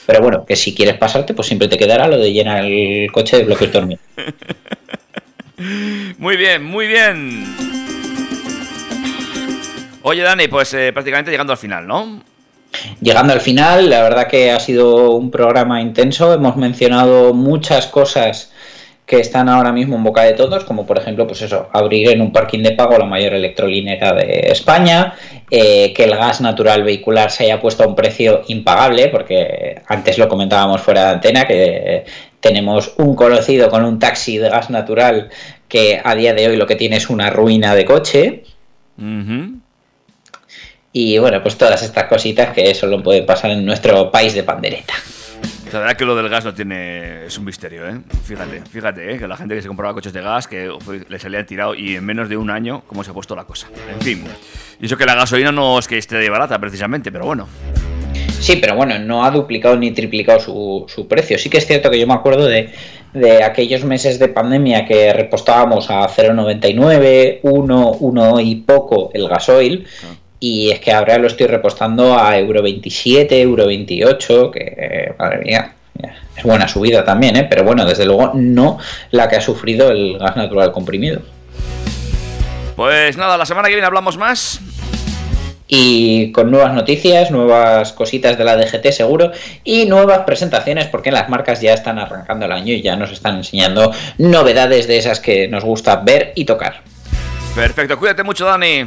[0.05, 3.37] Pero bueno, que si quieres pasarte, pues siempre te quedará lo de llenar el coche
[3.37, 4.03] de bloques de hormigón.
[6.17, 7.78] muy bien, muy bien.
[10.09, 12.23] Oye, Dani, pues eh, prácticamente llegando al final, ¿no?
[12.99, 16.33] Llegando al final, la verdad que ha sido un programa intenso.
[16.33, 18.51] Hemos mencionado muchas cosas
[19.05, 22.21] que están ahora mismo en boca de todos, como por ejemplo, pues eso, abrir en
[22.21, 25.13] un parking de pago la mayor electrolinera de España,
[25.51, 30.17] eh, que el gas natural vehicular se haya puesto a un precio impagable, porque antes
[30.17, 32.05] lo comentábamos fuera de antena, que
[32.39, 35.29] tenemos un conocido con un taxi de gas natural
[35.67, 38.43] que a día de hoy lo que tiene es una ruina de coche.
[38.97, 39.59] Ujú.
[40.91, 44.93] Y bueno, pues todas estas cositas que solo pueden pasar en nuestro país de pandereta.
[45.71, 47.25] La verdad que lo del gas no tiene.
[47.27, 47.99] Es un misterio, ¿eh?
[48.23, 49.19] Fíjate, fíjate, ¿eh?
[49.19, 50.71] Que la gente que se compraba coches de gas, que
[51.07, 53.67] le salían tirado y en menos de un año, cómo se ha puesto la cosa.
[53.93, 54.23] En fin.
[54.79, 57.47] Y eso que la gasolina no es que esté de barata, precisamente, pero bueno.
[58.39, 61.37] Sí, pero bueno, no ha duplicado ni triplicado su, su precio.
[61.37, 62.73] Sí que es cierto que yo me acuerdo de,
[63.13, 69.85] de aquellos meses de pandemia que repostábamos a 0,99, 1, 1 y poco el gasoil.
[70.39, 75.39] Y es que ahora lo estoy repostando a euro 27, euro 28, que eh, madre
[75.39, 75.73] mía,
[76.37, 77.47] es buena subida también, ¿eh?
[77.49, 78.77] pero bueno, desde luego no
[79.11, 81.21] la que ha sufrido el gas natural comprimido.
[82.75, 84.61] Pues nada, la semana que viene hablamos más.
[85.67, 89.31] y con nuevas noticias, nuevas cositas de la DGT seguro
[89.63, 93.35] y nuevas presentaciones porque las marcas ya están arrancando el año y ya nos están
[93.35, 96.81] enseñando novedades de esas que nos gusta ver y tocar.
[97.53, 98.85] Perfecto, cuídate mucho, Dani.